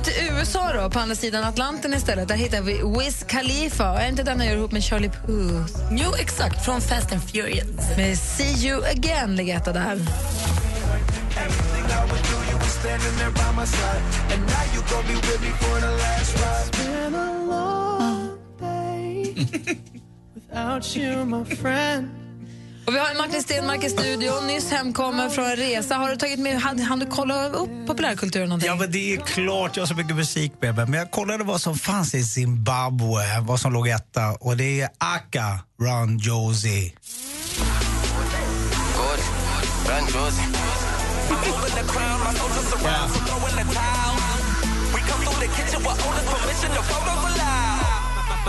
[0.04, 4.02] till USA då, på andra sidan Atlanten istället, där hittar vi Wiz Khalifa.
[4.02, 5.74] Är inte den han gör ihop med Charlie Puth?
[5.92, 6.66] Jo, exakt.
[6.66, 7.98] Från Fast and Furious.
[7.98, 10.00] Med See You Again ligger etta där.
[20.36, 22.23] Without you, my friend.
[22.86, 25.96] Och vi har Martin Stenmark i studion, nyss hemkommen från en resa.
[25.96, 28.68] Har du tagit med, hann, hann du kolla upp populärkulturen någonting?
[28.68, 30.86] Ja, men det är klart jag har så mycket musik med mig.
[30.86, 34.32] Men jag kollade vad som fanns i Zimbabwe, vad som låg etta.
[34.32, 36.94] Och det är Aka, Run Josie.
[39.88, 40.46] Run, Josie.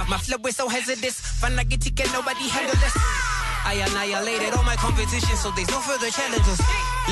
[0.08, 1.20] My flow is so hazardous.
[1.40, 3.33] Fun I get to get nobody handle this.
[3.72, 6.58] I annihilated all my competition, so there's no further challenges.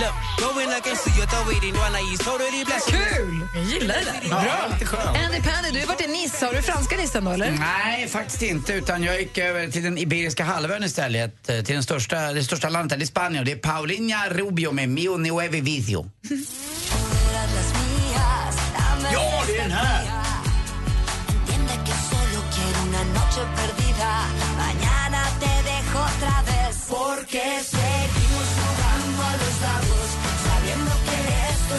[0.03, 0.15] Look,
[0.47, 2.91] going against you, throw it in one eye is totally blessed.
[2.95, 3.49] Kul!
[3.55, 4.29] Jag gillar det.
[4.29, 5.09] Bra.
[5.25, 6.47] Andy Pandy, du har varit i Nice.
[6.47, 7.51] Har du franska listan då, eller?
[7.51, 8.73] Nej, faktiskt inte.
[8.73, 11.49] Utan jag gick över till den Iberiska halvön istället.
[11.49, 13.39] eh, Till den största, det största landet i Spanien.
[13.41, 16.11] Och det är Paulinha Rubio med Mio Nueve Vicio.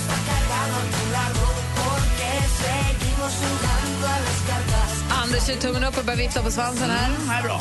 [0.04, 1.44] está cargado a tu lado.
[1.80, 2.30] Porque
[2.64, 4.90] seguimos jugando a las cartas.
[5.24, 7.10] Anders gör tummen upp och börjar vifta på svansen här.
[7.10, 7.60] Mm, här är bra.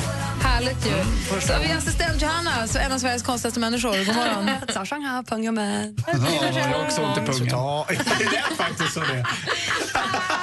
[0.53, 1.41] Härligt ju.
[1.41, 4.07] så har vi assistent Johanna, så en av Sveriges konstigaste människor.
[4.07, 4.51] God morgon.
[4.69, 6.03] Sasha, pung med.
[6.07, 6.13] Ja,
[6.55, 7.49] jag har också ont i pungen.
[7.51, 9.27] Ja, det är faktiskt så det är.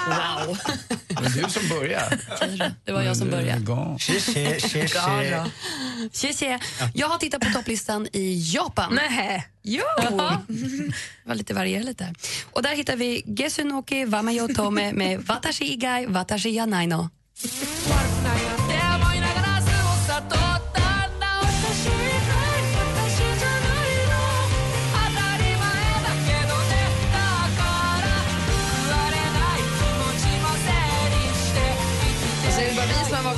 [0.07, 0.57] Wow.
[1.07, 2.19] Det var du som började.
[2.83, 3.99] Det var jag som började.
[3.99, 4.19] Tje,
[4.59, 4.59] tje,
[6.13, 6.59] tje, tje.
[6.93, 8.99] Jag har tittat på topplistan i Japan.
[9.09, 9.47] Nej.
[9.63, 9.83] Jo!
[9.97, 10.93] Det
[11.23, 12.13] var lite varierat lite.
[12.51, 17.09] Och där hittar vi Gesunoki Wamayo Tome med Watashi Igai Watashi Yanai no.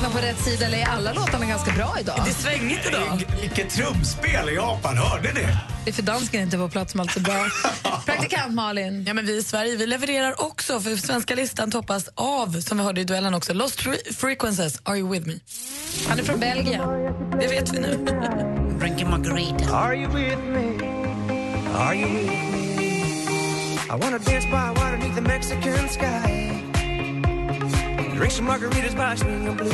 [0.01, 2.21] Vaknat på rätt sida, eller är alla låtarna ganska bra idag?
[2.25, 3.23] Det är svängigt idag.
[3.41, 5.47] Vilket trumspel i Japan, hörde ni?
[5.85, 7.45] Det är för dansken inte på plats som allt är bra.
[8.05, 9.03] Praktikant Malin.
[9.07, 12.83] Ja, men vi i Sverige vi levererar också, för svenska listan toppas av, som vi
[12.83, 15.33] hörde i duellen också, Lost Fre- Frequencies, Are You With Me?
[16.07, 16.81] Han är från Belgien.
[17.41, 17.97] Det vet vi nu.
[18.79, 19.75] Drinking margarita.
[19.75, 20.85] Are you with me?
[21.77, 22.41] Are you with me?
[23.85, 26.70] I wanna dance by water beneath the Mexican sky.
[28.21, 29.69] Drink some margaritas by swinging blue.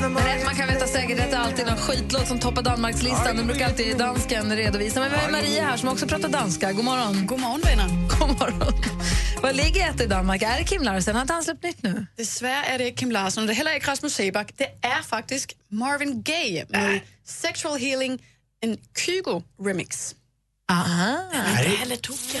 [0.00, 3.36] Men rätt, man kan veta säkert att det är alltid någon skitlåt som toppar Danmarkslistan.
[3.36, 5.00] Den brukar alltid dansken redovisa.
[5.00, 6.72] Men vi har Maria här som också pratar danska.
[6.72, 7.26] God morgon.
[7.26, 7.88] God morgon, vänner.
[8.18, 8.72] God morgon.
[9.42, 10.42] Vad ligger ett i Danmark?
[10.42, 11.14] Är det Kim Larsen?
[11.14, 12.06] Har inte han släppt nytt nu?
[12.16, 14.52] Desværre er det Kim Larsen, det er heller ikke Rasmus Sebak.
[14.58, 18.20] Det er faktisk Marvin Gaye med Sexual Healing,
[18.62, 20.14] en Kygo-remix.
[20.68, 21.16] Aha.
[21.32, 22.40] Inte heller tokiga.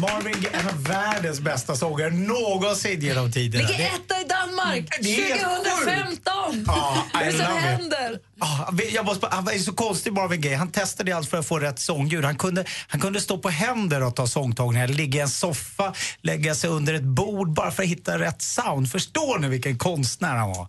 [0.00, 3.68] Marvin är en av världens bästa sångare någonsin genom tiderna.
[3.68, 6.64] Ligger etta i Danmark Det är helt 2015!
[6.66, 8.18] Ja, Vad är det som händer?
[8.38, 10.56] Ah, jag måste, han var så konstig Marvin Gaye.
[10.56, 12.24] Han testade allt för att få rätt sångljud.
[12.24, 16.54] Han kunde, han kunde stå på händer och ta sångtagningar, ligga i en soffa, lägga
[16.54, 18.92] sig under ett bord bara för att hitta rätt sound.
[18.92, 20.68] Förstår ni vilken konstnär han var?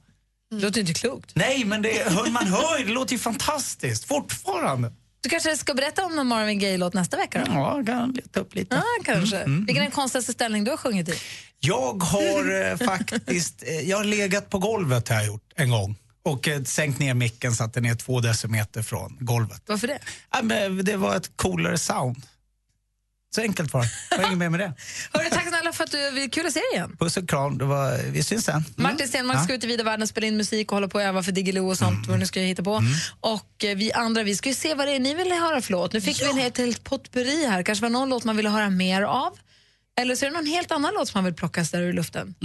[0.52, 1.32] Det låter inte klokt.
[1.34, 4.92] Nej, men det, man hör det låter ju fantastiskt fortfarande.
[5.22, 7.52] Du kanske ska berätta om någon Marvin Gaye-låt nästa vecka då?
[7.52, 8.76] Ja, kan leta upp lite.
[8.76, 9.38] Ja, kanske.
[9.38, 11.14] Mm, Vilken är den konstigaste ställning du har sjungit i?
[11.60, 15.96] Jag har eh, faktiskt eh, jag har legat på golvet har jag gjort en gång
[16.24, 19.62] och eh, sänkt ner micken så att den är två decimeter från golvet.
[19.66, 20.00] Varför det?
[20.32, 22.24] Ja, men det var ett coolare sound.
[23.36, 23.82] Så enkelt var
[24.18, 24.26] det.
[24.28, 24.74] Inget mer med det.
[25.14, 26.96] Hörru, tack snälla för att du vi kul att se dig igen.
[27.00, 27.58] Puss och kram.
[27.58, 28.56] Det var, vi syns sen.
[28.56, 28.66] Mm.
[28.76, 29.44] Martin Stenmark Ja.
[29.44, 31.70] ska ut i vida världen, spela in musik och hålla på och öva för Diggiloo
[31.70, 32.82] och sånt, vad nu ska hitta på.
[33.20, 35.72] Och eh, vi andra, vi ska ju se vad det är ni vill höra för
[35.72, 35.94] låt.
[35.94, 37.64] Nu fick vi en helt, helt potpurri här.
[37.64, 39.38] Kanske var någon låt man ville höra mer av.
[40.02, 42.36] Eller så är det någon helt annan låt som man vill plocka där ur luften.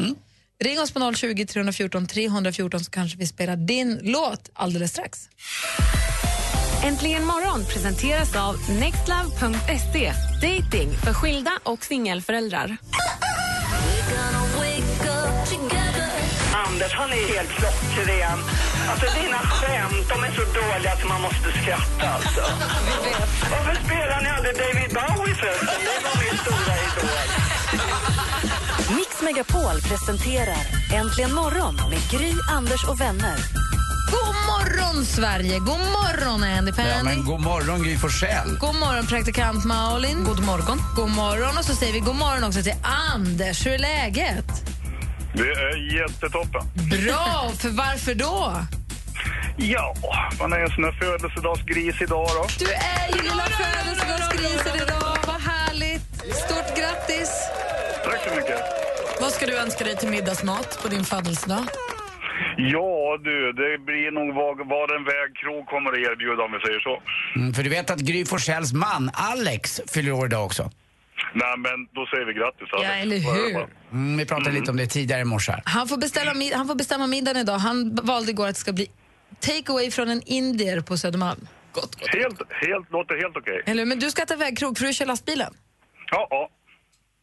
[0.65, 5.29] Ring oss på 020 314 314 så kanske vi spelar din låt alldeles strax.
[6.87, 10.13] Äntligen morgon presenteras av nextlove.se.
[10.43, 12.77] Dating för skilda och singelföräldrar.
[16.67, 18.39] Anders, han är helt klockren.
[18.91, 22.41] Alltså dina skämt, de är så dåliga att man måste skratta alltså.
[23.51, 25.79] Varför spelar ni aldrig David Bowie förresten?
[25.89, 27.19] Det var min stora idol.
[28.97, 33.66] Mix Megapol presenterar Äntligen morgon med Gry, Anders och vänner.
[34.11, 35.59] God morgon, Sverige!
[35.59, 36.91] God morgon, Andy Pandy!
[36.91, 38.59] Ja, men god morgon Gry Forssell.
[38.61, 40.25] God morgon, praktikant Malin.
[40.25, 40.79] God morgon.
[40.97, 41.59] God morgon.
[41.59, 42.75] Och så säger vi god morgon också till
[43.15, 43.67] Anders.
[43.67, 44.45] Hur är läget?
[45.35, 46.63] Det är jättetoppen.
[46.75, 47.51] Bra!
[47.59, 48.55] För varför då?
[49.57, 49.95] Ja,
[50.41, 52.47] man är en sån här födelsedagsgris idag då.
[52.59, 55.19] Du är ju lilla födelsedagsgrisen idag.
[55.27, 56.03] Vad härligt.
[56.19, 57.31] Stort grattis.
[58.05, 58.61] Tack så mycket.
[59.21, 61.65] Vad ska du önska dig till middagsmat på din födelsedag?
[62.57, 66.81] Ja du, det blir nog vad, vad en vägkrog kommer att erbjuda om vi säger
[66.81, 67.03] så.
[67.37, 70.71] Mm, för du vet att Gry Forssells man Alex fyller år idag också.
[71.35, 72.89] Nej men då säger vi grattis Alex.
[72.91, 73.67] Ja, eller hur?
[73.93, 75.53] Mm, vi pratade lite om det tidigare i morse.
[75.53, 75.63] här.
[75.65, 77.59] Han får, beställa, han får bestämma middagen idag.
[77.59, 78.87] Han valde igår att det ska bli
[79.41, 81.49] take away från en indier på Södermalm.
[82.13, 83.63] Helt, helt, låter helt okej.
[83.67, 83.89] Eller hur?
[83.89, 85.55] Men du ska äta vägkrog för du kör lastbilen.
[86.11, 86.49] Ja, ja.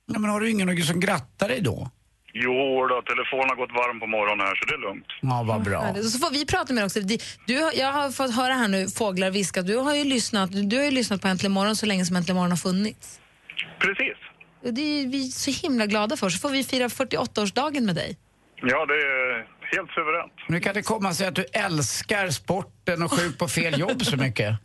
[0.06, 1.90] Ja, men har du ingen som grattar dig då?
[2.34, 5.08] Jo då, telefonen har gått varm på morgonen här så det är lugnt.
[5.22, 5.94] Ja, vad bra.
[6.12, 7.00] Så får vi prata med dig också.
[7.48, 9.62] Du, jag har fått höra här nu fåglar viska.
[9.62, 12.36] Du har ju lyssnat, du har ju lyssnat på Äntligen morgon så länge som Äntligen
[12.36, 13.20] morgon har funnits.
[13.80, 14.18] Precis.
[14.66, 16.30] Och det är vi så himla glada för.
[16.30, 18.18] Så får vi fira 48-årsdagen med dig.
[18.62, 20.34] Ja, det är helt suveränt.
[20.48, 24.18] Nu kan det komma sig att du älskar sporten och sjuk på fel jobb så
[24.18, 24.56] mycket.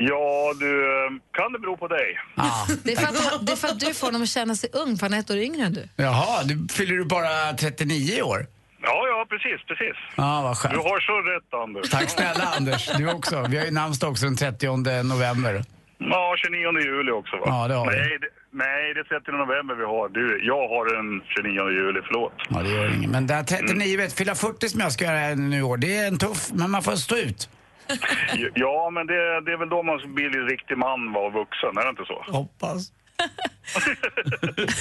[0.00, 2.18] Ja, du, eh, kan det bero på dig?
[2.34, 2.66] Ja.
[2.84, 3.06] Det är, för
[3.36, 5.18] att, det är för att du får honom att känna sig ung, för han är
[5.18, 5.88] ett år yngre än du.
[5.96, 8.46] Jaha, du fyller du bara 39 i år?
[8.82, 9.96] Ja, ja, precis, precis.
[10.16, 10.74] Ja, vad Du skönt.
[10.90, 11.90] har så rätt Anders.
[11.90, 13.46] Tack snälla Anders, du också.
[13.48, 15.64] Vi har ju namnsdag också den 30 november.
[15.98, 17.42] Ja, 29 juli också va?
[17.46, 17.96] Ja, det har vi.
[17.96, 20.08] nej, det, nej, det är 30 november vi har.
[20.08, 22.32] Du, jag har den 29 juli, förlåt.
[22.48, 23.10] Ja, det gör inget.
[23.10, 25.96] Men det här 39, vet, fylla 40 som jag ska göra nu i år, det
[25.96, 27.48] är en tuff, men man får stå ut.
[28.54, 31.84] Ja, men det, det är väl då man blir en riktig man var vuxen, är
[31.84, 32.32] det inte så?
[32.38, 32.92] Hoppas.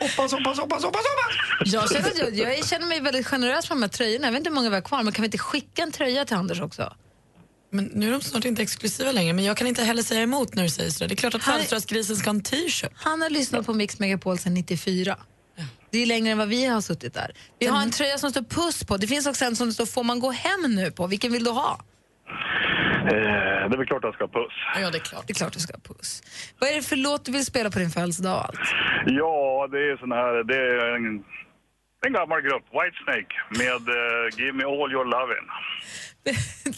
[0.00, 1.72] hoppas, hoppas, hoppas, hoppas, hoppas!
[1.72, 4.26] Jag känner, jag, jag känner mig väldigt generös med de här tröjorna.
[4.26, 6.24] Jag vet inte hur många vi har kvar, men kan vi inte skicka en tröja
[6.24, 6.94] till Anders också?
[7.70, 10.54] Men nu är de snart inte exklusiva längre, men jag kan inte heller säga emot
[10.54, 11.06] när du säger så.
[11.06, 12.90] Det är klart att Han- födelsedagsgrisen ska ha en t-shirt.
[12.94, 15.16] Han har lyssnat på Mix Megapol sedan 94.
[15.90, 17.30] Det är längre än vad vi har suttit där.
[17.58, 18.96] Vi har en tröja som står puss på.
[18.96, 21.06] Det finns också en som står får man gå hem nu på.
[21.06, 21.80] Vilken vill du ha?
[23.04, 24.52] Eh, det är väl klart att jag ska ha puss.
[24.82, 25.24] Ja, det är klart.
[25.26, 26.22] Det är klart du ska ha puss.
[26.58, 28.60] Vad är det för låt du vill spela på din födelsedag och allt?
[29.06, 31.24] Ja, det är sån här, det är en
[32.06, 35.48] En gammal grupp, Whitesnake, med eh, Give Me All Your Lovin'.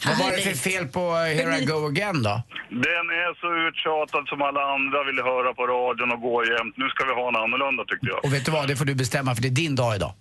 [0.07, 2.43] Vad var det för fel på eh, Here I Go Again då?
[2.71, 6.75] Den är så uttjatad som alla andra ville höra på radion och gå jämt.
[6.77, 8.25] Nu ska vi ha en annorlunda tyckte jag.
[8.25, 10.13] Och vet du vad, det får du bestämma för det är din dag idag.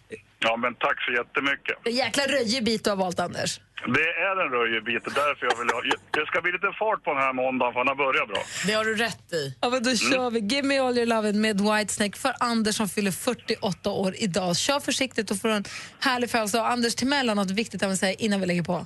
[0.45, 1.75] Ja, men tack så jättemycket.
[1.83, 3.59] En jäkla röjig bit du har valt, Anders.
[3.85, 4.51] Det är en
[4.85, 5.81] det är därför jag vill ha...
[6.11, 8.41] Det ska bli lite fart på den här måndagen, för han har börjat bra.
[8.67, 9.55] Det har du rätt i.
[9.61, 10.39] Ja, men då kör vi.
[10.39, 14.57] Give me all your lovin' med Whitesnake för Anders som fyller 48 år idag.
[14.57, 15.63] Kör försiktigt och får en
[15.99, 16.65] härlig födelsedag.
[16.65, 18.85] Anders Timell har något viktigt han vill säga innan vi lägger på.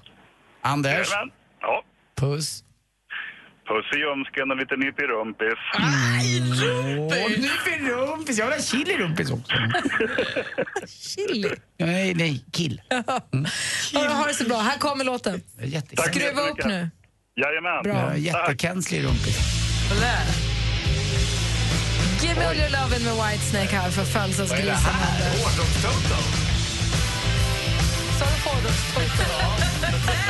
[0.63, 1.31] Anders, Jajamän.
[1.61, 1.83] Ja.
[2.19, 2.63] puss.
[3.67, 5.59] Puss i ljumsken och lite nyp i rumpis.
[5.77, 8.37] Åh, nyp i rumpis!
[8.37, 9.53] Jag vill ha chili rumpis också.
[10.87, 11.49] Chili?
[11.79, 12.81] Nej, nej, kill.
[13.93, 14.57] Ja, ha det så bra.
[14.57, 15.41] Här kommer låten.
[15.61, 16.05] Jättekul.
[16.05, 16.89] Skruva upp nu.
[17.35, 17.83] Jajamän.
[17.83, 18.17] Bra.
[18.17, 19.37] Jättekänslig rumpis.
[22.21, 25.41] Give me all your lovin' med Whitesnake här för födelsedagsgrisen Anders.
[28.19, 30.13] Sa du Fordons-Toto?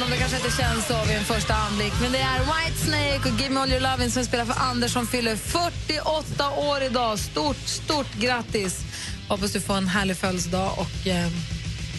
[0.00, 1.92] även om det kanske inte känns så vid en första anblick.
[2.00, 5.06] Men det är Whitesnake och Give Me All Your Lovin' som spelar för Anders som
[5.06, 7.18] fyller 48 år idag.
[7.18, 8.80] Stort, stort grattis!
[9.28, 11.30] Hoppas du får en härlig födelsedag och eh,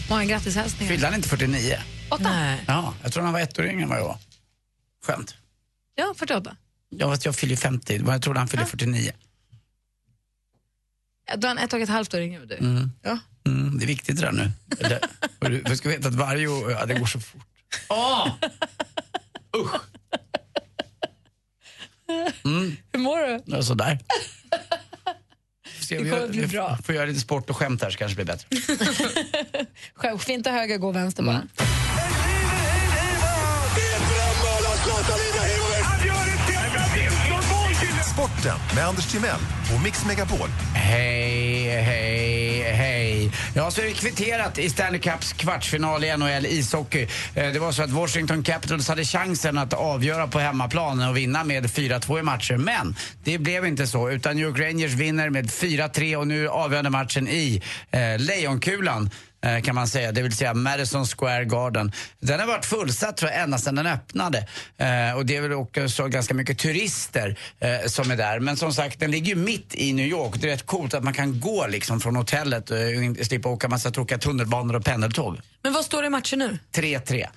[0.10, 0.91] många grattishälsningar.
[0.91, 1.78] Fyllde han inte 49?
[2.10, 2.56] Åtta?
[2.68, 4.18] Ja, jag tror han var ett år yngre än vad jag var.
[5.06, 5.36] Skönt.
[5.95, 6.56] Ja, 48.
[6.89, 9.12] Ja, fast jag fyller 50, men jag trodde han fyllde 49.
[11.36, 12.56] Då är han ett och ett halvt år yngre än du.
[12.56, 12.91] Mm.
[13.02, 13.18] Ja.
[13.45, 14.52] Mm, det är viktigt det där nu.
[14.80, 14.99] Eller,
[15.39, 17.47] och du, du ska veta att varje år, ja, det går så fort.
[17.89, 18.28] Åh!
[19.57, 19.76] Usch!
[22.45, 22.78] Mm.
[22.93, 23.43] Hur mår du?
[23.45, 23.99] Ja, sådär.
[25.82, 26.78] Se, Det vi kommer bli bra.
[26.86, 28.78] får göra lite sport och skämt här så kanske det blir bättre.
[29.93, 31.41] Själv, Fint och höger, gå vänster bara.
[38.13, 39.39] Sporten med Anders Timell
[39.76, 40.49] och Mix Megapol.
[40.76, 42.20] Hej, hej.
[43.54, 47.08] Ja, så är det kvitterat i Stanley Cups kvartsfinal i NHL ishockey.
[47.36, 51.43] Eh, det var så att Washington Capitals hade chansen att avgöra på hemmaplan och vinna
[51.43, 52.58] med 4-2 i matcher.
[52.58, 56.89] Men det blev inte så, utan New York Rangers vinner med 4-3 och nu avgörande
[56.89, 59.10] matchen i eh, Lejonkulan
[59.64, 61.92] kan man säga, det vill säga Madison Square Garden.
[62.20, 64.48] Den har varit fullsatt tror jag ända sedan den öppnade.
[64.78, 68.39] Eh, och det är väl också ganska mycket turister eh, som är där.
[68.39, 70.36] Men som sagt, den ligger ju mitt i New York.
[70.39, 73.68] Det är rätt coolt att man kan gå liksom från hotellet och inte slippa åka
[73.68, 75.38] massa tråkiga tunnelbanor och pendeltåg.
[75.62, 76.58] Men vad står det i matchen nu?
[76.74, 77.28] 3-3.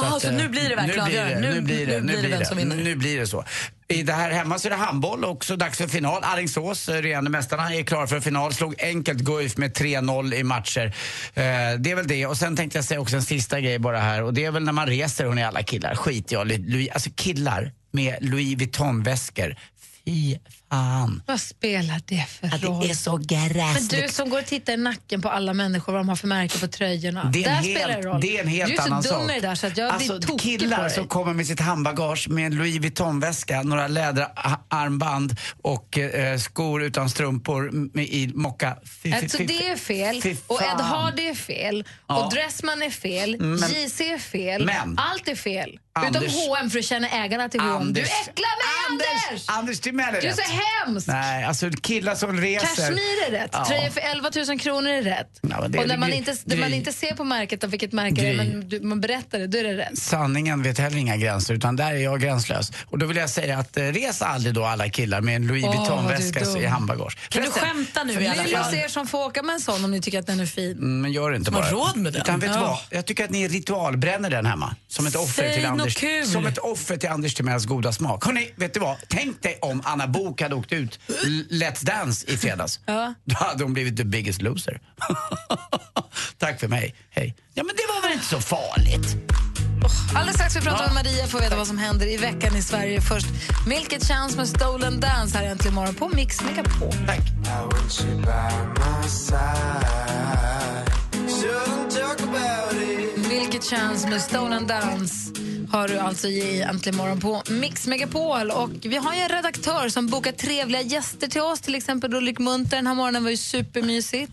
[0.00, 1.48] Jaha, att, så eh, nu blir det verkligen nu blir det, avgörande.
[1.48, 2.76] nu Nu- blir det, nu blir det vem som vinner.
[2.76, 3.44] Nu blir det så.
[3.88, 5.56] I det här hemma så är det handboll också.
[5.56, 6.24] Dags för final.
[6.24, 8.52] Alingsås, eh, regerande mästarna, är klara för final.
[8.54, 10.86] Slog enkelt Guif med 3-0 i matcher.
[11.34, 11.42] Eh,
[11.78, 12.26] det är väl det.
[12.26, 14.22] Och sen tänkte jag säga också en sista grej bara här.
[14.22, 15.94] Och det är väl när man reser, hon är alla killar.
[15.94, 19.56] Skit jag Louis, Alltså killar med Louis Vuitton-väskor.
[20.04, 20.36] Fy
[20.76, 21.22] fan.
[21.26, 22.90] Vad spelar det för Ja, det roll?
[22.90, 23.90] är så Men gräsligt.
[24.02, 26.58] du som går och tittar i nacken på alla människor vad de har för märke
[26.58, 27.24] på tröjorna.
[27.24, 28.20] Det där helt, spelar det roll.
[28.20, 29.30] det är en helt du är så annan dum sak.
[29.30, 30.90] i det där så att jag alltså, blir tokig på killar dig.
[30.90, 37.10] som kommer med sitt handbagage med en Louis Vuitton-väska, några läderarmband och eh, skor utan
[37.10, 38.76] strumpor med, i mocka.
[39.02, 40.80] Fy, Alltså fy, det är fel, och Ed fan.
[40.80, 42.24] Hard är fel, Ja.
[42.24, 45.78] och Dressman är fel, Mm, men- JC är fel, Men- allt är fel.
[45.94, 47.92] Anders- Utom H&M för du känner ägarna till H&M.
[47.92, 49.00] Du Anders- äcklar mig
[49.30, 49.44] Anders!
[49.48, 50.38] Anders Timell är Du är rätt.
[50.84, 51.06] Så hemsk!
[51.06, 52.66] Nej, alltså killar som reser.
[52.66, 53.64] Kashmir är rätt, Ja.
[53.64, 55.28] tröjor för 11 000 kronor är rätt.
[55.40, 58.14] Ja, det och när man, inte, när man inte ser på märket av vilket märke
[58.22, 59.98] det är, men du, man berättar det, då är det rätt.
[59.98, 62.72] Sanningen vet heller inga gränser, utan där är jag gränslös.
[62.86, 65.64] Och då vill jag säga att eh, res aldrig då alla killar med en Louis
[65.64, 66.56] Vuitton-väska du dum.
[66.62, 67.18] i handbagage.
[67.28, 68.72] Kan du Förresten, skämta nu i alla fall?
[68.72, 70.72] ser som får åka med en sån om ni tycker att den är fin.
[70.72, 71.70] Mm, Men gör det inte Som bara.
[71.70, 72.22] råd med den.
[72.22, 72.66] Utan vet du Ja.
[72.90, 72.98] vad?
[72.98, 74.76] Jag tycker att ni ritualbränner den hemma.
[74.88, 75.94] Som ett offer Säg till Anders.
[75.96, 76.26] kul.
[76.26, 78.24] Som ett offer till Anders Timells goda smak.
[78.26, 78.96] Hörrni, vet du vad?
[79.08, 80.98] Tänk dig om Anna Bok hade åkt ut
[81.50, 82.80] Let's Dance i fredags.
[82.86, 83.14] Ja.
[83.24, 84.80] Då hade hon blivit the biggest loser.
[86.38, 86.94] Tack för mig.
[87.10, 87.34] Hej.
[87.54, 89.16] Ja men det var väl inte så farligt?
[90.14, 93.00] Alldeles strax vi pratar med Maria får veta vad som händer i veckan i Sverige.
[93.00, 93.26] Först
[93.66, 96.92] Milk It Chance med Stolen Dance här äntligen morgon på Mix Megapol.
[97.06, 97.20] Tack.
[103.28, 105.32] Milk It Chance med Stolen Dance
[105.72, 108.50] har du alltså i Äntligen morgon på Mix Megapol.
[108.50, 111.60] Och vi har ju en redaktör som bokar trevliga gäster till oss.
[111.60, 112.76] Till exempel Ulrik Munter.
[112.76, 114.32] Den här morgonen var ju supermysigt.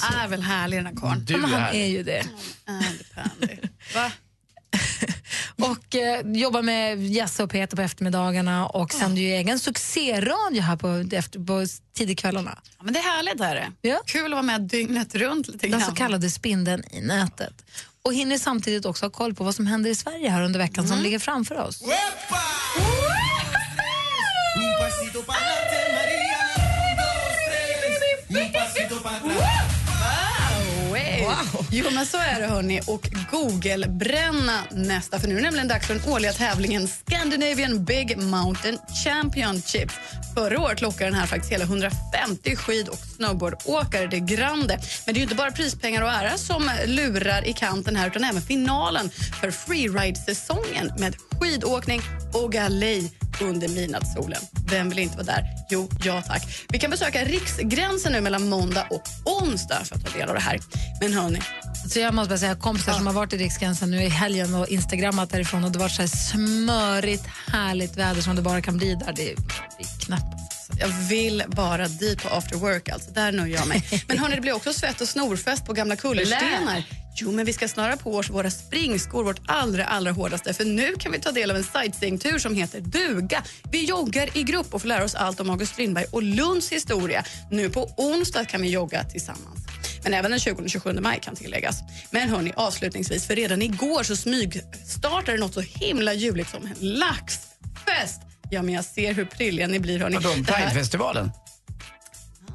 [0.00, 1.26] Han är väl härlig den här karln.
[1.28, 2.22] Ja, men han är ju det.
[2.64, 3.56] Andy.
[3.94, 4.12] Va?
[5.58, 10.76] Och eh, jobbar med Jesse och Peter på eftermiddagarna och sänder ju egen succéradio här
[10.76, 11.66] på, efter, på
[11.96, 12.58] tidigkvällarna.
[12.78, 13.40] Ja, men det är härligt.
[13.40, 13.88] Är det.
[13.88, 14.00] Ja.
[14.06, 15.46] Kul att vara med dygnet runt.
[15.48, 15.80] Lite Den grann.
[15.80, 17.64] så kallade spindeln i nätet.
[18.06, 20.88] Och hinner samtidigt också ha koll på vad som händer i Sverige här under veckan
[20.88, 21.82] som ligger framför oss.
[31.36, 31.66] Wow.
[31.70, 32.80] Jo, men så är det hörni.
[32.86, 35.18] Och Google-bränna nästa.
[35.18, 39.90] För nu är det nämligen dags för den årliga tävlingen Scandinavian Big Mountain Championship.
[40.34, 44.78] Förra året lockade den här faktiskt hela 150 skid och snowboardåkare det grande.
[45.06, 48.24] Men det är ju inte bara prispengar och ära som lurar i kanten här utan
[48.24, 49.10] även finalen
[49.40, 52.00] för freeride-säsongen med skidåkning
[52.32, 54.40] och galej under midnattssolen.
[54.70, 55.44] Vem vill inte vara där?
[55.70, 56.64] Jo, jag tack.
[56.68, 60.40] Vi kan besöka Riksgränsen nu mellan måndag och onsdag för att ta del av det
[60.40, 60.58] här.
[61.00, 61.40] Men hörni,
[61.88, 64.68] Så jag måste bara säga, kompisar som har varit i Riksgränsen nu i helgen och
[64.68, 68.94] instagrammat därifrån och det var så här smörigt, härligt väder som det bara kan bli
[68.94, 69.12] där.
[69.16, 70.42] Det är, det är knappt.
[70.80, 72.88] Jag vill bara dit på after work.
[72.88, 73.10] Alltså.
[73.10, 73.82] Där nöjer jag mig.
[74.08, 76.84] Men hörni, det blir också svett och snorfest på gamla kullerstenar.
[77.18, 80.54] Jo, men vi ska snöra på oss våra springskor, vårt allra, allra hårdaste.
[80.54, 83.42] För nu kan vi ta del av en sightseeingtur som heter Duga.
[83.70, 87.24] Vi joggar i grupp och får lära oss allt om August Strindberg och Lunds historia.
[87.50, 89.65] Nu på onsdag kan vi jogga tillsammans.
[90.06, 91.80] Men även den 20 och 27 maj kan tilläggas.
[92.10, 98.20] Men hörni, avslutningsvis, för redan igår så smygstartade något så himla ljuvligt som en laxfest.
[98.50, 99.98] Ja, men jag ser hur prilliga ni blir.
[100.00, 100.14] Hörni.
[100.16, 101.30] Vadå, Det här- Pridefestivalen?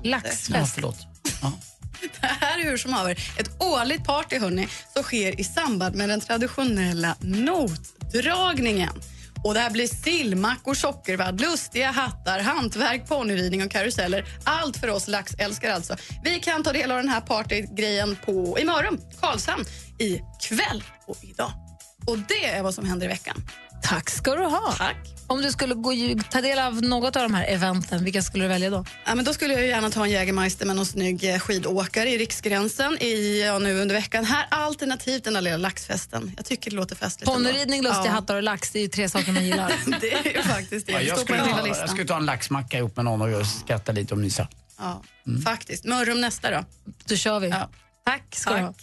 [0.04, 0.50] Laxfest.
[0.54, 0.98] Ja, förlåt.
[2.22, 6.10] Det här är hur som haver ett årligt party hörni, som sker i samband med
[6.10, 8.94] den traditionella notdragningen.
[9.44, 14.26] Och det här blir sillmackor, sockervadd, lustiga hattar, hantverk, ponnyridning och karuseller.
[14.44, 15.96] Allt för oss laxälskare alltså.
[16.24, 19.66] Vi kan ta del av den här partygrejen på i Mörrum, Karlshamn,
[20.00, 21.52] i kväll och idag.
[22.08, 23.36] Och det är vad som händer i veckan.
[23.84, 24.72] Tack ska du ha.
[24.78, 24.98] Tack.
[25.28, 25.92] Om du skulle gå,
[26.30, 28.86] ta del av något av de här eventen, vilka skulle du välja då?
[29.06, 32.18] Ja, men då skulle jag gärna ta en Jägermeister med någon snygg eh, skidåkare i
[32.18, 34.26] Riksgränsen i, ja, nu under veckan.
[34.26, 36.32] Här alternativt den där lilla laxfesten.
[36.38, 37.32] Jag tycker det låter festligt.
[37.32, 38.12] Ponnyridning, lustiga Ja.
[38.12, 39.74] hattar och lax, det är ju tre saker man gillar.
[40.02, 40.94] det är ju faktiskt det.
[40.94, 44.14] Ja, jag, skulle ta, jag skulle ta en laxmacka ihop med någon och skratta lite
[44.14, 44.48] och mysa.
[44.80, 45.02] Ja,
[45.46, 45.86] faktiskt.
[45.86, 46.64] Mörrum nästa då.
[47.06, 47.54] Då kör vi.
[48.06, 48.74] Tack ska du ha.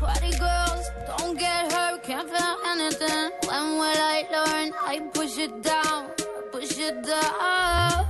[0.00, 3.30] Party girls, don't get hurt, can't feel anything.
[3.48, 4.72] When will I learn?
[4.94, 6.00] I push it down,
[6.52, 8.06] push it down.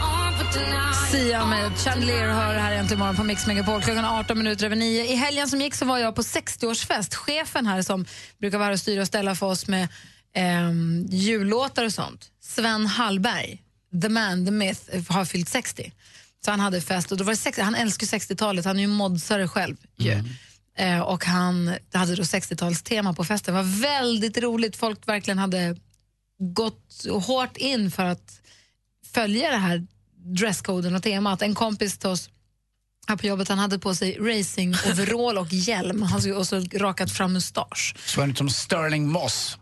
[0.00, 0.94] On for tonight.
[1.12, 5.04] Sia med Chandelier hör här äntligen morgon på Mix Megapol klockan 18 minuter över 9.
[5.04, 7.14] I helgen som gick så var jag på 60-årsfest.
[7.14, 8.04] Chefen här som
[8.38, 9.88] brukar vara och styra och ställa för oss med
[10.34, 13.62] ehm, jullåtar och sånt, Sven Hallberg,
[14.02, 15.92] the man, the myth, har fyllt 60.
[16.44, 18.80] Så han hade fest och då var det 60, han älskar ju 60-talet, han är
[18.80, 19.76] ju modsare själv.
[19.96, 20.24] ju.
[20.78, 23.54] Eh, och han hade då 60-talstema på festen.
[23.54, 25.76] Det var väldigt roligt, folk verkligen hade
[26.38, 28.40] gått hårt in för att
[29.12, 29.86] följa det här
[30.16, 31.42] dresskoden och temat.
[31.42, 32.30] En kompis till oss
[33.08, 37.32] här på jobbet han hade på sig racing overall och hjälm och så rakat fram
[37.32, 37.94] mustasch.
[38.06, 39.58] Så var det som Sterling Moss.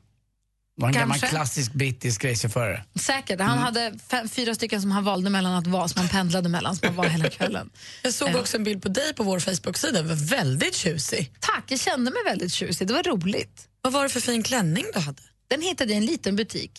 [0.77, 1.37] Var en gammal Kanske.
[1.37, 2.85] klassisk brittisk racerförare.
[3.01, 3.41] Säkert.
[3.41, 6.77] Han hade fem, fyra stycken som han valde mellan att vara, som han pendlade mellan,
[6.77, 7.70] som han var hela kvällen.
[8.03, 8.37] Jag såg Eh.
[8.37, 10.03] också en bild på dig på vår Facebook-sida.
[10.03, 11.33] Var väldigt tjusig.
[11.41, 12.87] Tack, jag kände mig väldigt tjusig.
[12.89, 13.68] Det var roligt.
[13.83, 15.22] Vad var det för fin klänning du hade?
[15.49, 16.72] Den hittade jag i en liten butik.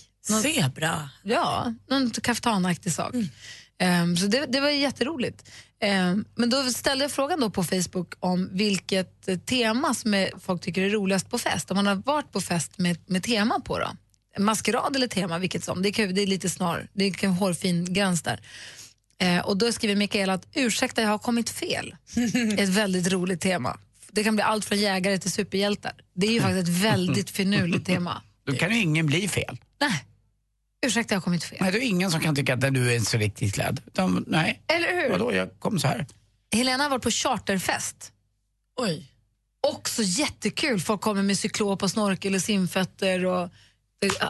[0.43, 1.10] Zebra.
[1.24, 3.14] Ja, någon kaftanaktig sak.
[3.14, 3.30] Mm.
[3.80, 5.50] Ehm, så det, det var jätteroligt.
[5.82, 10.62] Ehm, men då ställde jag frågan då på Facebook om vilket eh, tema som folk
[10.62, 11.72] tycker är roligast på fest.
[11.72, 13.88] Om man har varit på fest med, med tema på då.
[14.40, 15.82] Maskerad eller tema, vilket som.
[15.82, 18.40] Det, kan, det är lite snar, det är en hårfin gräns där.
[19.20, 21.96] Eh, och då skriver Mikael att ursäkta, jag har kommit fel.
[22.58, 23.78] ett väldigt roligt tema.
[24.12, 25.94] Det kan bli allt från jägare till superhjältar.
[26.14, 28.22] Det är ju faktiskt ett väldigt finurligt tema.
[28.46, 29.58] Då kan ju ingen bli fel.
[29.80, 30.04] Nej,
[30.86, 31.58] ursäkta, jag har kommit fel.
[31.62, 33.82] Nej, det är ingen som kan tycka att du är så riktigt klädd.
[33.88, 34.64] Utan, nej.
[34.68, 35.10] Eller hur?
[35.10, 36.06] Vadå, jag kom så här.
[36.56, 38.12] Helena har varit på charterfest.
[38.82, 39.12] Oj.
[39.68, 40.80] Också jättekul.
[40.80, 44.30] Folk kommer med cyklop och snorkel och simfötter och eh,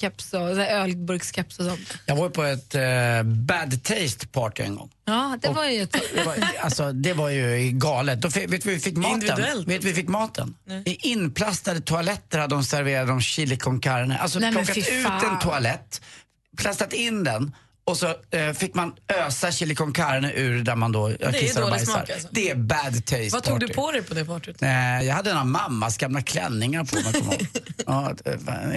[0.00, 1.98] klappkeps och så här ölburkskeps och sånt.
[2.06, 4.90] Jag var ju på ett eh, bad taste party en gång.
[5.04, 5.92] Ja, det var ju ett...
[6.14, 8.20] Det var, alltså, det var ju galet.
[8.20, 9.64] Då, fi- vet vi fick maten?
[9.66, 10.54] Vet vi fick maten?
[10.84, 14.18] I inplastade toaletter hade de serverat de chili con carne.
[14.18, 16.00] Alltså Nej, plockat ut en toalett,
[16.56, 17.52] plastat in den
[17.90, 18.92] och så eh, fick man
[19.26, 21.92] ösa chili con carne ur där man då det är kissar och bajsar.
[21.92, 22.28] smak, alltså.
[22.30, 23.66] Det är bad taste Vad tog party.
[23.66, 24.62] du på dig på det partyt?
[24.62, 24.68] Eh,
[25.02, 26.96] jag hade en av mammas gamla klänningar på
[27.28, 27.48] mig.
[27.86, 28.14] ja,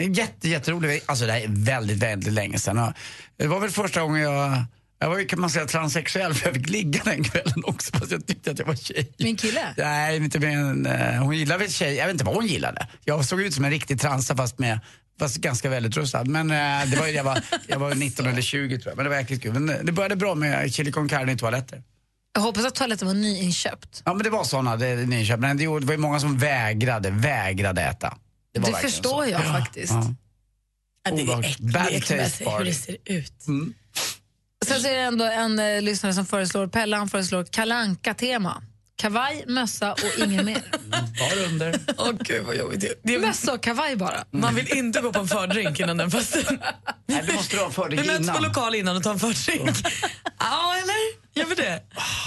[0.09, 1.09] jätte, jätteroligt.
[1.09, 2.77] Alltså det här är väldigt, väldigt länge sedan.
[2.77, 2.93] Ja,
[3.37, 4.63] Det var väl första gången jag
[4.99, 8.11] Jag var ju kan man säga transsexuell för jag fick ligga den kvällen också fast
[8.11, 9.11] jag tyckte att jag var tjej.
[9.19, 9.61] Min kille?
[9.77, 12.87] Nej, inte med en, eh, hon gillade väl tjej, jag vet inte vad hon gillade.
[13.05, 14.79] Jag såg ut som en riktig transa fast med
[15.19, 16.23] Fast ganska välutrustad.
[16.23, 18.95] Men eh, det var, ju- jag, var, jag var 19 eller 20 tror jag.
[18.97, 19.53] Men det var jäkligt kul.
[19.53, 21.83] Men eh, det började bra med chili con carne i toaletter.
[22.33, 24.01] Jag hoppas att toaletten var nyinköpt.
[24.05, 25.39] Ja men det var såna det, nyköpt.
[25.41, 28.17] Men det, det var ju många som vägrade, vägrade äta.
[28.53, 29.29] Det, var Det förstår så.
[29.29, 29.93] jag faktiskt.
[29.93, 30.13] Ja.
[31.05, 31.21] Ja, det
[31.79, 32.41] är äckligt.
[32.41, 33.47] Hur det ser ut.
[33.47, 33.73] Mm.
[34.65, 38.63] Sen så är det ändå en eh, lyssnare som föreslår, Pelle han föreslår kalanka tema
[39.03, 40.61] Kavaj, mössa och inget mer.
[41.19, 41.79] Bara under.
[41.97, 42.81] Åh gud vad jobbigt.
[42.81, 44.25] Det- det- Mössa och kavaj bara.
[44.31, 46.59] Man vill inte gå på en fördrink innan den festen.
[47.05, 48.43] Nej, det måste du ha fördrink Vi möts på innan.
[48.43, 49.69] lokal innan och tar en fördrink.
[50.39, 50.95] Ja, eller?
[51.39, 51.81] Gör vi det?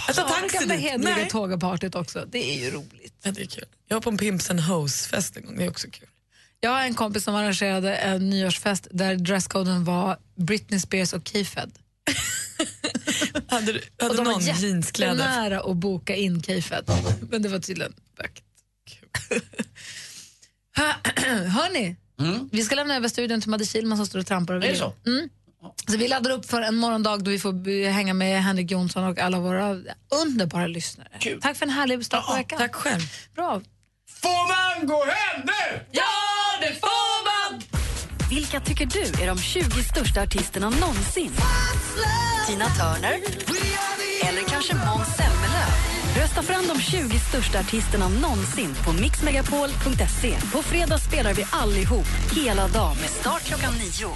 [0.07, 0.81] Jag tar Ja, taxi dit.
[0.81, 1.29] hedliga Nej.
[1.29, 2.25] tågapartyt också.
[2.33, 3.15] Det är ju roligt.
[3.23, 3.65] Ja, det är kul.
[3.89, 5.57] Jag var på en Pimps and Hoes-fest en gång.
[5.59, 6.09] Det är också kul.
[6.61, 11.73] Jag har en kompis som arrangerade en nyårsfest där dresscoden var Britney Spears och K-Fed.
[13.55, 15.13] Hade, du- Och hade de någon var jeanskläder?
[15.15, 16.85] jättenära att boka in K-Fed.
[17.31, 18.47] Men det var tydligen bökigt.
[21.55, 21.97] Hörni,
[22.53, 24.55] vi ska lämna över studion till Madde Kihlman som står och trampar.
[24.55, 24.93] över Är det så?
[25.07, 25.29] Mm.
[25.91, 29.19] Så vi laddar upp för en morgondag då vi får hänga med Henrik Jonsson och
[29.19, 29.77] alla våra
[30.25, 31.09] underbara lyssnare.
[31.41, 32.59] Tack för en härlig start på veckan.
[32.59, 33.03] Tack själv.
[33.35, 33.61] Bra.
[34.23, 35.81] Får man gå hem nu?
[35.93, 36.03] Ja,
[36.61, 36.96] det får!
[38.37, 41.31] Vilka tycker du är de 20 största artisterna någonsin?
[42.47, 43.15] Tina Turner?
[44.29, 45.73] Eller kanske Måns Zelmerlöw?
[46.17, 50.37] Rösta fram de 20 största artisterna någonsin på mixmegapol.se.
[50.53, 52.07] På fredag spelar vi allihop,
[52.37, 54.11] hela dagen, med start klockan nio.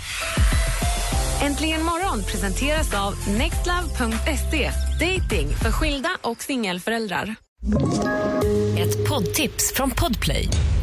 [1.43, 4.71] Äntligen morgon presenteras av nextlove.se.
[5.01, 7.35] Dating för skilda och singelföräldrar.
[8.79, 10.49] Ett poddtips från Podplay.